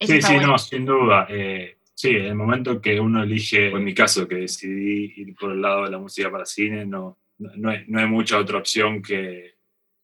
sí, 0.00 0.20
sí, 0.20 0.36
no, 0.38 0.58
sin 0.58 0.84
duda. 0.84 1.26
Eh, 1.28 1.78
sí, 1.94 2.10
en 2.10 2.26
el 2.26 2.34
momento 2.34 2.80
que 2.80 3.00
uno 3.00 3.22
elige, 3.22 3.68
en 3.68 3.84
mi 3.84 3.94
caso, 3.94 4.28
que 4.28 4.36
decidí 4.36 5.14
ir 5.16 5.34
por 5.34 5.52
el 5.52 5.62
lado 5.62 5.84
de 5.84 5.90
la 5.90 5.98
música 5.98 6.30
para 6.30 6.44
cine, 6.44 6.84
no, 6.84 7.18
no, 7.38 7.70
hay, 7.70 7.84
no 7.88 8.00
hay 8.00 8.06
mucha 8.06 8.38
otra 8.38 8.58
opción 8.58 9.02
que, 9.02 9.54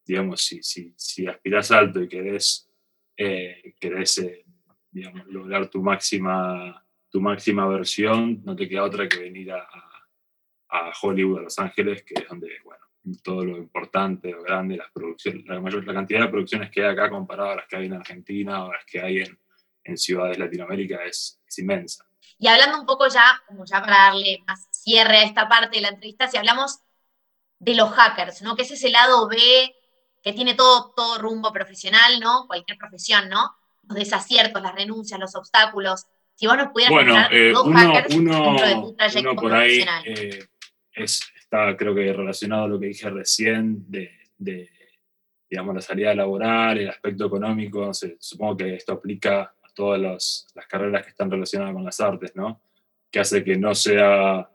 digamos, 0.04 0.42
si, 0.42 0.62
si, 0.62 0.92
si 0.96 1.26
aspiras 1.26 1.70
alto 1.70 2.02
y 2.02 2.08
querés, 2.08 2.68
eh, 3.16 3.74
querés 3.78 4.18
eh, 4.18 4.44
digamos, 4.90 5.26
lograr 5.26 5.68
tu 5.68 5.82
máxima, 5.82 6.84
tu 7.10 7.20
máxima 7.20 7.66
versión, 7.68 8.42
no 8.44 8.56
te 8.56 8.68
queda 8.68 8.84
otra 8.84 9.08
que 9.08 9.18
venir 9.18 9.52
a, 9.52 9.66
a 10.68 10.92
Hollywood, 11.00 11.40
a 11.40 11.42
Los 11.42 11.58
Ángeles, 11.58 12.02
que 12.02 12.14
es 12.14 12.28
donde, 12.28 12.48
bueno, 12.64 12.84
todo 13.22 13.44
lo 13.44 13.56
importante, 13.56 14.30
lo 14.30 14.42
grande, 14.42 14.76
las 14.76 14.90
producciones, 14.92 15.46
la, 15.46 15.60
mayor, 15.60 15.86
la 15.86 15.94
cantidad 15.94 16.20
de 16.20 16.28
producciones 16.28 16.70
que 16.70 16.84
hay 16.84 16.92
acá 16.92 17.10
comparado 17.10 17.50
a 17.50 17.56
las 17.56 17.66
que 17.66 17.76
hay 17.76 17.86
en 17.86 17.94
Argentina 17.94 18.64
o 18.64 18.72
las 18.72 18.84
que 18.84 19.00
hay 19.00 19.18
en, 19.18 19.38
en 19.90 19.98
ciudades 19.98 20.36
de 20.36 20.44
Latinoamérica 20.44 21.04
es, 21.04 21.40
es, 21.46 21.58
inmensa. 21.58 22.04
Y 22.38 22.48
hablando 22.48 22.80
un 22.80 22.86
poco 22.86 23.08
ya, 23.08 23.42
como 23.46 23.64
ya 23.64 23.80
para 23.80 23.96
darle 23.96 24.42
más 24.46 24.66
cierre 24.70 25.18
a 25.18 25.24
esta 25.24 25.48
parte 25.48 25.76
de 25.76 25.82
la 25.82 25.88
entrevista, 25.88 26.28
si 26.28 26.36
hablamos 26.36 26.80
de 27.58 27.74
los 27.74 27.90
hackers, 27.90 28.42
¿no? 28.42 28.56
Que 28.56 28.62
es 28.62 28.70
ese 28.70 28.90
lado 28.90 29.28
B 29.28 29.36
que 30.22 30.32
tiene 30.32 30.54
todo, 30.54 30.92
todo 30.96 31.18
rumbo 31.18 31.52
profesional, 31.52 32.20
¿no? 32.20 32.46
Cualquier 32.46 32.78
profesión, 32.78 33.28
¿no? 33.28 33.54
Los 33.82 33.96
desaciertos, 33.96 34.62
las 34.62 34.74
renuncias, 34.74 35.20
los 35.20 35.34
obstáculos. 35.34 36.06
Si 36.34 36.46
vos 36.46 36.56
nos 36.56 36.68
pudieras 36.68 36.92
bueno, 36.92 37.14
eh, 37.30 37.52
dos 37.52 37.66
uno, 37.66 37.78
hackers 37.78 38.14
uno, 38.14 38.54
de 38.54 38.74
tu 38.74 38.94
trayecto 38.94 39.30
uno 39.32 39.40
por 39.40 39.52
ahí, 39.54 39.84
eh, 40.06 40.46
es, 40.92 41.20
está 41.38 41.76
creo 41.76 41.94
que 41.94 42.12
relacionado 42.12 42.64
a 42.64 42.68
lo 42.68 42.80
que 42.80 42.86
dije 42.86 43.10
recién 43.10 43.90
de, 43.90 44.10
de 44.38 44.70
digamos, 45.50 45.74
la 45.74 45.80
salida 45.80 46.14
laboral, 46.14 46.78
el 46.78 46.88
aspecto 46.88 47.26
económico, 47.26 47.90
supongo 47.92 48.58
que 48.58 48.76
esto 48.76 48.92
aplica 48.92 49.52
todas 49.74 50.00
las 50.54 50.66
carreras 50.66 51.04
que 51.04 51.10
están 51.10 51.30
relacionadas 51.30 51.74
con 51.74 51.84
las 51.84 52.00
artes, 52.00 52.34
¿no? 52.34 52.62
Que 53.10 53.20
hace 53.20 53.44
que 53.44 53.56
no 53.56 53.74
sea, 53.74 54.50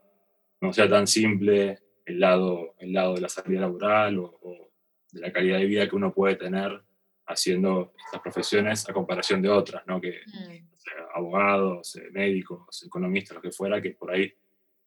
no 0.62 0.74
sea 0.74 0.90
tan 0.90 1.08
simple 1.08 1.80
el 2.06 2.20
lado, 2.20 2.76
el 2.80 2.94
lado 2.94 3.16
de 3.16 3.22
la 3.22 3.30
salida 3.30 3.62
laboral 3.62 4.20
o, 4.20 4.40
o 4.42 4.72
de 5.12 5.22
la 5.22 5.32
calidad 5.32 5.58
de 5.60 5.66
vida 5.66 5.90
que 5.90 5.96
uno 5.96 6.14
puede 6.14 6.36
tener 6.36 6.84
haciendo 7.28 7.94
estas 8.06 8.22
profesiones 8.22 8.88
a 8.88 8.94
comparación 8.94 9.42
de 9.42 9.50
otras, 9.50 9.86
¿no? 9.88 10.00
Que 10.00 10.20
mm. 10.26 11.16
abogados, 11.16 11.96
eh, 11.96 12.10
médicos, 12.12 12.84
economistas, 12.86 13.36
lo 13.36 13.42
que 13.42 13.52
fuera, 13.52 13.82
que 13.82 13.92
por 13.92 14.12
ahí 14.12 14.32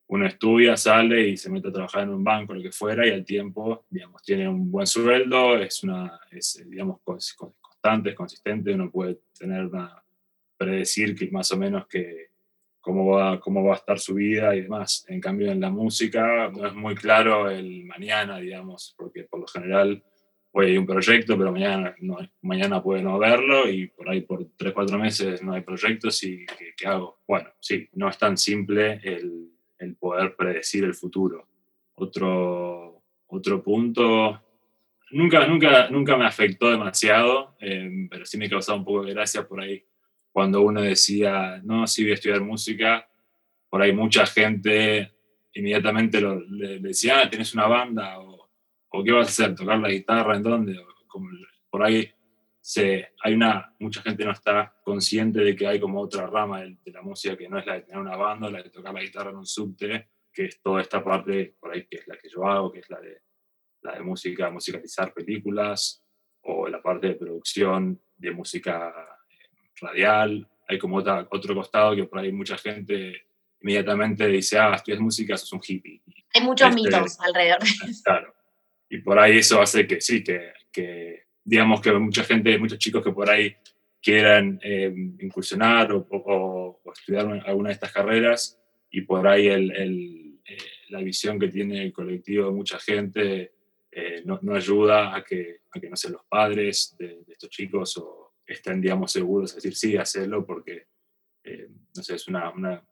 uno 0.09 0.27
estudia, 0.27 0.77
sale 0.77 1.29
y 1.29 1.37
se 1.37 1.51
mete 1.51 1.69
a 1.69 1.73
trabajar 1.73 2.05
en 2.05 2.11
un 2.11 2.25
banco, 2.25 2.55
lo 2.55 2.63
que 2.63 2.73
fuera, 2.73 3.07
y 3.07 3.11
al 3.11 3.25
tiempo, 3.25 3.85
digamos, 3.91 4.23
tiene 4.23 4.49
un 4.49 4.71
buen 4.71 4.87
sueldo, 4.87 5.59
es 5.59 5.83
una, 5.83 6.19
es, 6.31 6.65
digamos, 6.67 7.01
constante, 7.03 8.11
es 8.11 8.15
consistente, 8.15 8.73
uno 8.73 8.91
puede 8.91 9.21
tener 9.39 9.67
una, 9.67 10.03
predecir 10.59 11.15
que 11.15 11.31
más 11.31 11.51
o 11.53 11.57
menos 11.57 11.87
que 11.87 12.29
cómo 12.81 13.07
va, 13.07 13.41
cómo 13.41 13.65
va 13.65 13.75
a 13.75 13.79
estar 13.79 13.99
su 13.99 14.15
vida 14.15 14.55
y 14.55 14.63
demás. 14.63 15.05
En 15.09 15.21
cambio, 15.21 15.51
en 15.51 15.61
la 15.61 15.71
música 15.71 16.51
no 16.51 16.67
es 16.67 16.75
muy 16.75 16.95
claro 16.95 17.49
el 17.51 17.85
mañana, 17.85 18.39
digamos, 18.39 18.95
porque 18.99 19.25
por 19.25 19.41
lo 19.41 19.47
general 19.47 20.03
hoy 20.53 20.67
hay 20.67 20.79
un 20.79 20.87
proyecto, 20.87 21.39
pero 21.39 21.53
mañana, 21.53 21.95
no, 22.01 22.19
mañana 22.43 22.83
puede 22.83 23.03
no 23.03 23.19
verlo 23.19 23.69
y 23.69 23.87
por 23.87 24.09
ahí 24.11 24.23
por 24.23 24.47
tres, 24.57 24.73
cuatro 24.73 24.99
meses 24.99 25.43
no 25.43 25.53
hay 25.53 25.61
proyectos 25.61 26.23
y 26.25 26.45
¿qué, 26.47 26.75
qué 26.77 26.87
hago? 26.87 27.21
Bueno, 27.27 27.51
sí, 27.61 27.89
no 27.93 28.09
es 28.09 28.19
tan 28.19 28.37
simple 28.37 29.01
el 29.03 29.53
el 29.79 29.97
poder 29.97 30.35
predecir 30.37 30.85
el 30.85 30.95
futuro. 30.95 31.49
Otro, 31.95 33.03
otro 33.29 33.63
punto, 33.63 34.43
nunca, 35.11 35.47
nunca, 35.47 35.89
nunca 35.91 36.17
me 36.17 36.27
afectó 36.27 36.71
demasiado, 36.71 37.57
eh, 37.61 38.07
pero 38.11 38.25
sí 38.25 38.39
me 38.39 38.51
causaba 38.51 38.79
un 38.79 38.85
poco 38.85 39.05
de 39.05 39.15
gracia 39.15 39.47
por 39.47 39.61
ahí 39.61 39.85
cuando 40.33 40.63
uno 40.63 40.83
decía, 40.83 41.61
no, 41.65 41.87
sí 41.87 42.03
voy 42.03 42.13
a 42.13 42.15
estudiar 42.15 42.41
música, 42.41 43.09
por 43.69 43.83
ahí 43.83 43.93
mucha 43.93 44.27
gente 44.27 45.15
inmediatamente 45.53 46.21
lo, 46.21 46.41
le, 46.41 46.79
decía, 46.79 47.21
ah, 47.21 47.31
¿tienes 47.31 47.55
una 47.55 47.67
banda? 47.67 48.19
O, 48.21 48.51
o, 48.91 49.05
¿qué 49.05 49.13
vas 49.13 49.27
a 49.27 49.31
hacer? 49.31 49.55
¿Tocar 49.55 49.79
la 49.79 49.91
guitarra? 49.91 50.37
¿En 50.37 50.43
dónde? 50.43 50.79
como, 51.09 51.29
por 51.71 51.83
ahí 51.83 52.11
se, 52.61 53.13
hay 53.23 53.35
una, 53.35 53.75
mucha 53.79 54.03
gente 54.03 54.25
no 54.25 54.33
está 54.33 54.75
consciente 54.85 55.41
de 55.41 55.57
que 55.57 55.67
hay 55.67 55.81
como 55.81 56.01
otra 56.01 56.27
rama 56.27 56.63
de, 56.63 56.93
la 56.93 57.03
música 57.03 57.37
que 57.37 57.49
no 57.49 57.59
es 57.59 57.67
la 57.67 57.75
de 57.75 57.83
tener 57.83 58.01
una 58.01 58.17
banda, 58.17 58.51
la 58.51 58.63
de 58.63 58.71
tocar 58.71 58.95
la 58.95 59.03
guitarra 59.03 59.31
en 59.31 59.37
un 59.37 59.47
subte, 59.47 60.11
que 60.33 60.47
es 60.47 60.61
toda 60.61 60.83
esta 60.83 61.03
parte 61.03 61.57
por 61.59 61.73
ahí 61.73 61.87
que 61.87 61.97
es 61.97 62.07
la 62.07 62.17
que 62.17 62.29
yo 62.29 62.47
hago, 62.47 62.71
que 62.71 62.81
es 62.81 62.91
la 62.91 63.01
de, 63.01 63.23
la 63.83 63.95
de 63.95 64.03
música, 64.03 64.51
musicalizar 64.51 65.13
películas, 65.13 66.05
o 66.43 66.69
la 66.69 66.81
parte 66.81 67.09
de 67.09 67.15
producción 67.15 68.01
de 68.17 68.31
música 68.31 69.18
radial. 69.81 70.49
Hay 70.69 70.79
como 70.79 70.97
otra, 70.97 71.27
otro 71.31 71.55
costado 71.55 71.97
que 71.97 72.05
por 72.05 72.19
ahí 72.19 72.33
mucha 72.33 72.59
gente 72.59 73.27
inmediatamente 73.61 74.27
dice, 74.29 74.59
ah, 74.59 74.75
estudias 74.75 75.01
música, 75.01 75.37
sos 75.37 75.53
un 75.53 75.61
hippie. 75.67 76.03
Hay 76.35 76.43
muchos 76.43 76.69
este, 76.69 76.83
mitos 76.83 77.21
alrededor. 77.21 77.59
Claro. 78.05 78.35
Y 78.91 78.99
por 78.99 79.19
ahí 79.19 79.39
eso 79.39 79.61
hace 79.61 79.87
que 79.87 80.01
sí, 80.01 80.23
que, 80.23 80.53
que 80.73 81.25
digamos 81.45 81.81
que 81.81 81.93
mucha 81.93 82.25
gente, 82.25 82.59
muchos 82.59 82.79
chicos 82.79 83.03
que 83.03 83.13
por 83.13 83.29
ahí 83.29 83.55
quieran 84.03 84.59
eh, 84.63 84.93
incursionar 85.21 85.93
o, 85.93 86.81
estudiar 86.95 87.43
alguna 87.47 87.69
de 87.69 87.75
estas 87.75 87.93
carreras 87.93 88.59
y 88.91 89.03
por 89.03 89.27
ahí 89.27 89.49
el, 89.49 90.41
eh, 90.45 90.57
la 90.89 91.01
visión 91.01 91.39
que 91.39 91.49
tiene 91.49 91.83
el 91.83 91.93
colectivo 91.93 92.47
de 92.47 92.53
mucha 92.53 92.79
gente 92.79 93.53
eh, 93.91 94.23
no, 94.25 94.39
no, 94.43 94.55
ayuda 94.55 95.15
a 95.15 95.25
que, 95.25 95.61
a 95.71 95.81
que, 95.81 95.89
no 95.89 95.97
sé, 95.97 96.11
los 96.11 96.25
padres 96.29 96.95
de, 96.99 97.23
estos 97.29 97.51
chicos 97.51 97.97
o 97.97 98.28
estén, 98.55 98.81
digamos, 98.81 99.13
seguros 99.13 99.51
de 99.51 99.57
decir, 99.57 99.77
sí, 99.77 99.97
hacerlo 99.97 100.45
porque, 100.45 100.87
no 101.95 102.03
sé, 102.03 102.15
es 102.15 102.29
una, 102.29 102.51
una, 102.51 102.83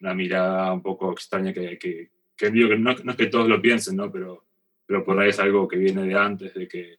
una, 0.00 0.14
mirada 0.14 0.72
un 0.72 0.82
poco 0.82 1.12
extraña 1.12 1.52
que, 1.52 1.78
que, 1.78 2.10
que 2.36 2.50
digo 2.50 2.68
que 2.68 2.78
no, 2.78 2.94
no, 2.94 3.12
es 3.12 3.16
que 3.16 3.26
todos 3.26 3.48
lo 3.48 3.60
piensen, 3.60 3.96
¿no? 3.96 4.10
Pero, 4.10 4.44
pero 4.86 5.04
por 5.04 5.18
ahí 5.18 5.30
es 5.30 5.38
algo 5.38 5.66
que 5.66 5.76
viene 5.76 6.02
de 6.02 6.14
antes, 6.14 6.54
de 6.54 6.68
que 6.68 6.98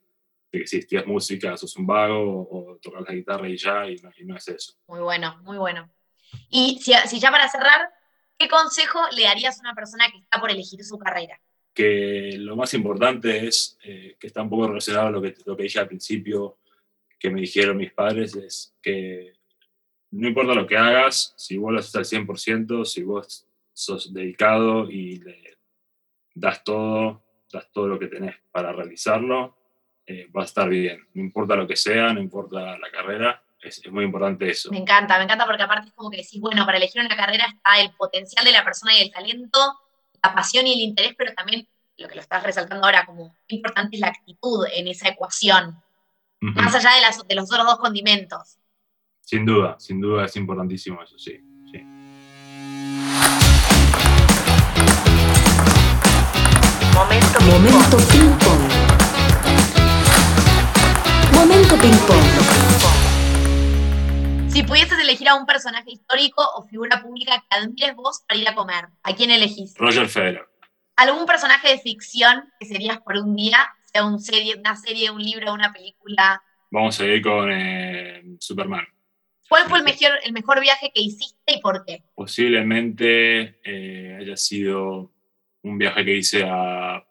que 0.60 0.68
si 0.68 0.78
estudias 0.78 1.06
música 1.06 1.58
sos 1.58 1.76
un 1.78 1.86
vago 1.86 2.48
o, 2.50 2.78
tocas 2.82 3.04
la 3.08 3.14
guitarra 3.14 3.48
y 3.48 3.58
ya, 3.58 3.88
y 3.90 3.98
no, 4.24 4.36
es 4.36 4.48
eso. 4.48 4.74
Muy 4.88 5.00
bueno, 5.00 5.38
muy 5.44 5.58
bueno. 5.58 5.90
Y 6.50 6.80
si, 6.82 6.94
si, 7.08 7.20
ya 7.20 7.32
para 7.32 7.50
cerrar, 7.50 7.90
¿qué 8.38 8.48
consejo 8.48 9.00
le 9.12 9.24
darías 9.24 9.58
a 9.58 9.62
una 9.62 9.76
persona 9.76 10.10
que 10.12 10.18
está 10.20 10.40
por 10.40 10.52
elegir 10.52 10.84
su 10.84 10.98
carrera? 10.98 11.40
Que 11.74 12.36
lo 12.38 12.56
más 12.56 12.74
importante 12.74 13.48
es, 13.48 13.78
eh, 13.84 14.16
que 14.20 14.28
está 14.28 14.42
un 14.42 14.50
poco 14.50 14.68
relacionado 14.68 15.08
a 15.08 15.12
lo 15.12 15.22
que, 15.22 15.36
lo 15.46 15.58
que 15.58 15.64
dije 15.64 15.80
al 15.80 15.88
principio, 15.88 16.60
que 17.26 17.32
me 17.32 17.42
dijeron 17.42 17.78
mis 17.78 17.92
padres, 17.92 18.36
es 18.36 18.76
que 18.84 19.34
no 20.12 20.28
importa 20.28 20.54
lo 20.54 20.68
que 20.68 20.78
hagas, 20.78 21.34
si 21.36 21.58
vos 21.58 21.74
lo 21.74 21.80
haces 21.80 21.96
al 21.96 22.06
100%, 22.06 22.86
si 22.86 23.02
vos 23.02 23.48
sos 23.74 24.14
dedicado 24.14 24.92
y 24.92 25.24
das 26.36 26.64
todo, 26.64 27.24
das 27.52 27.72
todo 27.72 27.88
lo 27.88 27.98
que 27.98 28.10
tenés 28.10 28.36
para 28.52 28.72
realizarlo, 28.72 29.58
eh, 30.06 30.28
va 30.28 30.44
a 30.44 30.46
estar 30.46 30.70
bien. 30.70 31.00
No 31.16 31.24
importa 31.24 31.56
lo 31.56 31.66
que 31.66 31.76
sea, 31.76 32.14
no 32.14 32.22
importa 32.22 32.78
la 32.78 32.92
carrera, 32.92 33.44
es, 33.60 33.84
es, 33.84 33.92
muy 33.92 34.06
importante 34.06 34.48
eso. 34.48 34.70
Me 34.70 34.78
encanta, 34.78 35.18
me 35.18 35.24
encanta 35.24 35.48
porque 35.48 35.64
aparte 35.64 35.88
es 35.88 35.94
como 35.96 36.12
que 36.12 36.18
decís, 36.18 36.40
bueno, 36.40 36.64
para 36.64 36.78
elegir 36.78 37.02
una 37.02 37.18
carrera 37.18 37.48
está 37.48 37.82
el 37.82 37.92
potencial 37.96 38.46
de 38.46 38.52
la 38.52 38.64
persona 38.64 38.96
y 38.96 39.02
el 39.02 39.12
talento, 39.12 39.60
la 40.22 40.36
pasión 40.36 40.68
y 40.68 40.74
el 40.74 40.82
interés, 40.82 41.16
pero 41.18 41.34
también 41.34 41.68
lo 41.98 42.08
que 42.08 42.14
lo 42.14 42.22
estás 42.22 42.44
resaltando 42.44 42.86
ahora, 42.86 43.04
como 43.04 43.36
importante 43.48 43.96
es 43.96 44.02
la 44.02 44.10
actitud 44.10 44.68
en 44.72 44.88
esa 44.90 45.10
ecuación, 45.10 45.82
uh 46.42 46.48
-huh. 46.48 46.62
más 46.62 46.76
allá 46.76 46.96
de, 46.96 47.02
las, 47.02 47.28
de 47.28 47.36
los 47.36 47.52
otros 47.52 47.66
dos 47.66 47.80
condimentos. 47.80 48.58
Sin 49.22 49.46
duda, 49.46 49.76
sin 49.80 50.00
duda 50.00 50.26
es 50.26 50.36
importantísimo 50.36 51.02
eso, 51.02 51.18
sí. 51.18 51.40
sí. 51.72 51.80
Momento, 56.94 57.42
Momento 57.42 57.98
ping 58.12 58.38
pong. 58.40 58.62
Momento 61.34 61.76
ping 61.78 61.98
pong. 62.08 62.26
Si 64.56 64.64
pudieses 64.64 64.98
elegir 65.00 65.28
a 65.28 65.36
un 65.36 65.46
personaje 65.46 65.92
histórico 65.92 66.42
o 66.56 66.64
figura 66.64 67.02
pública 67.02 67.44
que 67.50 67.58
admires 67.58 67.96
vos 67.96 68.24
para 68.26 68.40
ir 68.40 68.48
a 68.48 68.56
comer, 68.56 68.88
¿a 69.04 69.14
quién 69.14 69.30
elegís? 69.30 69.74
Roger 69.78 70.08
Federer. 70.08 70.48
¿Algún 70.96 71.26
personaje 71.26 71.68
de 71.68 71.80
ficción 71.80 72.50
que 72.58 72.66
serías 72.66 73.02
por 73.02 73.18
un 73.18 73.36
día? 73.36 73.58
Sea 73.96 74.06
un 74.06 74.20
serie, 74.20 74.56
una 74.60 74.76
serie, 74.76 75.10
un 75.10 75.24
libro, 75.24 75.54
una 75.54 75.72
película. 75.72 76.44
Vamos 76.70 77.00
a 77.00 77.06
ir 77.06 77.22
con 77.22 77.50
eh, 77.50 78.22
Superman. 78.40 78.86
¿Cuál 79.48 79.70
fue 79.70 79.78
el 79.78 79.86
mejor, 79.86 80.12
el 80.22 80.34
mejor 80.34 80.60
viaje 80.60 80.92
que 80.94 81.00
hiciste 81.02 81.56
y 81.56 81.62
por 81.62 81.86
qué? 81.86 82.04
Posiblemente 82.14 83.62
eh, 83.64 84.18
haya 84.20 84.36
sido 84.36 85.14
un 85.62 85.78
viaje 85.78 86.04
que 86.04 86.14
hice 86.14 86.44
a 86.46 87.08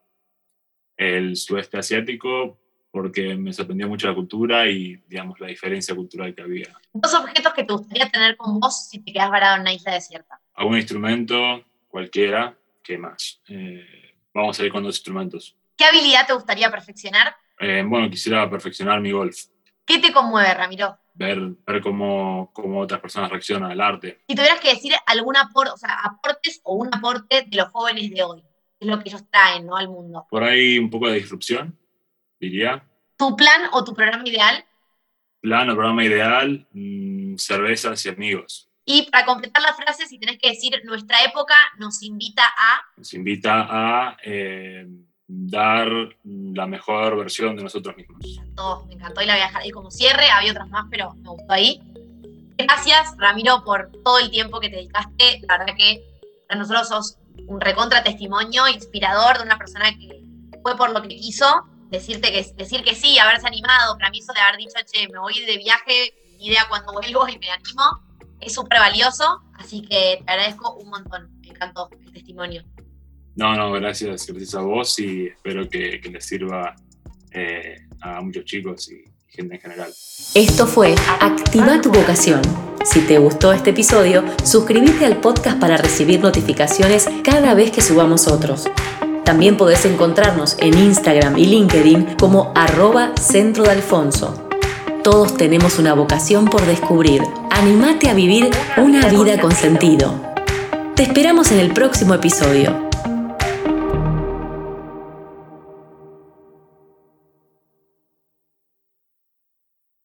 el 0.99 1.37
sudeste 1.37 1.79
asiático 1.79 2.61
porque 2.91 3.35
me 3.35 3.55
sorprendió 3.55 3.89
mucho 3.89 4.07
la 4.07 4.15
cultura 4.15 4.69
y, 4.69 4.97
digamos, 5.09 5.41
la 5.41 5.47
diferencia 5.47 5.95
cultural 5.95 6.35
que 6.35 6.43
había. 6.43 6.69
Dos 6.93 7.15
objetos 7.15 7.55
que 7.55 7.65
te 7.65 7.73
gustaría 7.73 8.11
tener 8.11 8.37
con 8.37 8.61
vos 8.61 8.89
si 8.91 8.99
te 8.99 9.11
quedas 9.11 9.31
varado 9.31 9.55
en 9.55 9.63
una 9.63 9.73
isla 9.73 9.95
desierta. 9.95 10.39
Algún 10.53 10.77
instrumento, 10.77 11.65
cualquiera, 11.89 12.59
¿qué 12.83 12.99
más? 12.99 13.41
Eh, 13.49 14.13
vamos 14.35 14.61
a 14.61 14.65
ir 14.67 14.71
con 14.71 14.83
dos 14.83 14.97
instrumentos. 14.97 15.57
¿Qué 15.77 15.85
habilidad 15.85 16.27
te 16.27 16.33
gustaría 16.33 16.71
perfeccionar? 16.71 17.35
Eh, 17.59 17.83
bueno, 17.87 18.11
quisiera 18.11 18.49
perfeccionar 18.49 19.01
mi 19.01 19.13
golf. 19.13 19.37
¿Qué 19.85 19.99
te 19.99 20.13
conmueve, 20.13 20.53
Ramiro? 20.55 20.99
ver, 21.15 21.41
ver 21.67 21.81
cómo, 21.81 22.51
cómo 22.53 22.81
otras 22.81 23.01
personas 23.01 23.31
reaccionan 23.31 23.71
al 23.71 23.81
arte. 23.81 24.21
Si 24.29 24.35
tuvieras 24.35 24.61
que 24.61 24.71
decir 24.71 24.93
algún 25.07 25.37
aporte, 25.37 25.73
o 25.73 25.77
sea, 25.77 26.01
aportes 26.03 26.61
o 26.65 26.75
un 26.75 26.93
aporte 26.93 27.47
de 27.47 27.57
los 27.57 27.69
jóvenes 27.69 28.11
de 28.11 28.23
hoy, 28.23 28.43
es 28.79 28.89
lo 28.89 28.99
que 28.99 29.09
ellos 29.09 29.25
traen 29.31 29.67
¿no? 29.67 29.77
al 29.77 29.89
mundo. 29.89 30.27
Por 30.29 30.43
ahí 30.43 30.79
un 30.79 30.91
poco 30.91 31.09
de 31.09 31.15
disrupción, 31.15 31.79
diría. 32.39 32.85
¿Tu 33.17 33.37
plan 33.37 33.69
o 33.73 33.85
tu 33.85 33.95
programa 33.95 34.29
ideal? 34.29 34.65
Plan 35.41 35.71
o 35.71 35.75
programa 35.75 36.05
ideal, 36.05 36.67
mmm, 36.73 37.37
cervezas 37.37 38.05
y 38.05 38.09
amigos. 38.09 38.69
Y 38.87 39.09
para 39.11 39.25
completar 39.25 39.63
la 39.63 39.73
frase, 39.73 40.07
si 40.07 40.19
tenés 40.19 40.39
que 40.39 40.51
decir, 40.51 40.79
nuestra 40.85 41.23
época 41.25 41.55
nos 41.79 42.03
invita 42.03 42.45
a... 42.45 42.83
Nos 42.97 43.15
invita 43.15 43.67
a 43.71 44.17
eh, 44.23 44.87
dar 45.27 45.89
la 46.25 46.67
mejor 46.67 47.17
versión 47.17 47.57
de 47.57 47.63
nosotros 47.63 47.97
mismos. 47.97 48.19
Me 48.21 48.33
encantó, 48.33 48.85
me 48.87 48.95
encantó 48.95 49.23
y 49.23 49.27
la 49.27 49.35
voy 49.35 49.43
a 49.43 49.47
dejar 49.47 49.63
ahí 49.63 49.71
como 49.71 49.91
cierre. 49.91 50.31
Había 50.31 50.53
otras 50.53 50.69
más, 50.69 50.87
pero 50.91 51.15
me 51.15 51.29
gustó 51.31 51.53
ahí. 51.53 51.81
Gracias, 52.57 53.15
Ramiro, 53.19 53.65
por 53.65 53.91
todo 54.05 54.19
el 54.19 54.31
tiempo 54.31 54.61
que 54.61 54.69
te 54.69 54.77
dedicaste. 54.77 55.41
La 55.49 55.59
verdad 55.59 55.75
que 55.77 56.05
para 56.49 56.61
nosotros 56.61 56.89
sos 56.89 57.19
un 57.47 57.61
recontra 57.61 58.03
testimonio 58.03 58.69
inspirador 58.69 59.39
de 59.39 59.45
una 59.45 59.59
persona 59.59 59.91
que 59.93 60.23
fue 60.63 60.77
por 60.77 60.91
lo 60.91 61.03
que 61.03 61.09
quiso. 61.09 61.65
Decirte 61.91 62.33
que, 62.33 62.45
decir 62.57 62.83
que 62.83 62.95
sí, 62.95 63.19
haberse 63.19 63.47
animado, 63.47 63.97
para 63.97 64.11
mí 64.11 64.19
eso 64.19 64.33
de 64.33 64.41
haber 64.41 64.57
dicho, 64.57 64.75
che, 64.91 65.09
me 65.09 65.19
voy 65.19 65.39
de 65.45 65.59
viaje, 65.59 66.15
idea 66.41 66.67
cuando 66.69 66.93
vuelvo 66.93 67.29
y 67.29 67.39
me 67.39 67.51
animo, 67.51 68.01
es 68.41 68.55
súper 68.55 68.79
valioso. 68.79 69.43
Así 69.55 69.83
que 69.83 70.23
te 70.25 70.33
agradezco 70.33 70.75
un 70.75 70.91
montón. 70.91 71.31
Me 71.41 71.49
encantó 71.49 71.89
el 72.05 72.13
testimonio. 72.13 72.65
No, 73.37 73.57
no, 73.57 73.73
gracias, 73.73 74.27
gracias 74.27 74.55
a 74.55 74.61
vos 74.61 74.99
y 74.99 75.27
espero 75.27 75.69
que, 75.69 76.01
les 76.11 76.25
sirva 76.25 76.77
eh, 77.33 77.87
a 78.01 78.21
muchos 78.21 78.45
chicos 78.45 78.91
y 78.91 79.05
gente 79.29 79.57
en 79.57 79.61
general. 79.61 79.93
Esto 80.35 80.67
fue 80.67 80.95
Activa 81.21 81.81
tu 81.81 81.91
vocación. 81.91 82.43
Si 82.85 83.01
te 83.01 83.19
gustó 83.19 83.53
este 83.53 83.71
episodio, 83.71 84.23
suscríbete 84.45 85.07
al 85.07 85.21
podcast 85.21 85.59
para 85.59 85.77
recibir 85.77 86.21
notificaciones 86.21 87.09
cada 87.25 87.55
vez 87.55 87.71
que 87.71 87.81
subamos 87.81 88.29
otros. 88.29 88.69
También 89.25 89.57
podés 89.57 89.85
encontrarnos 89.87 90.57
en 90.61 90.79
Instagram 90.79 91.39
y 91.39 91.47
LinkedIn 91.47 92.17
como 92.17 92.53
arroba 92.55 93.17
centro 93.17 93.65
de 93.65 93.71
Alfonso. 93.71 94.49
Todos 95.03 95.37
tenemos 95.37 95.79
una 95.79 95.95
vocación 95.95 96.45
por 96.45 96.65
descubrir. 96.67 97.23
Animate 97.51 98.11
a 98.11 98.15
vivir 98.15 98.51
una 98.77 99.09
vida 99.09 99.41
con 99.41 99.53
sentido. 99.53 100.21
Te 100.95 101.05
esperamos 101.05 101.51
en 101.53 101.59
el 101.59 101.73
próximo 101.73 102.15
episodio. 102.15 102.84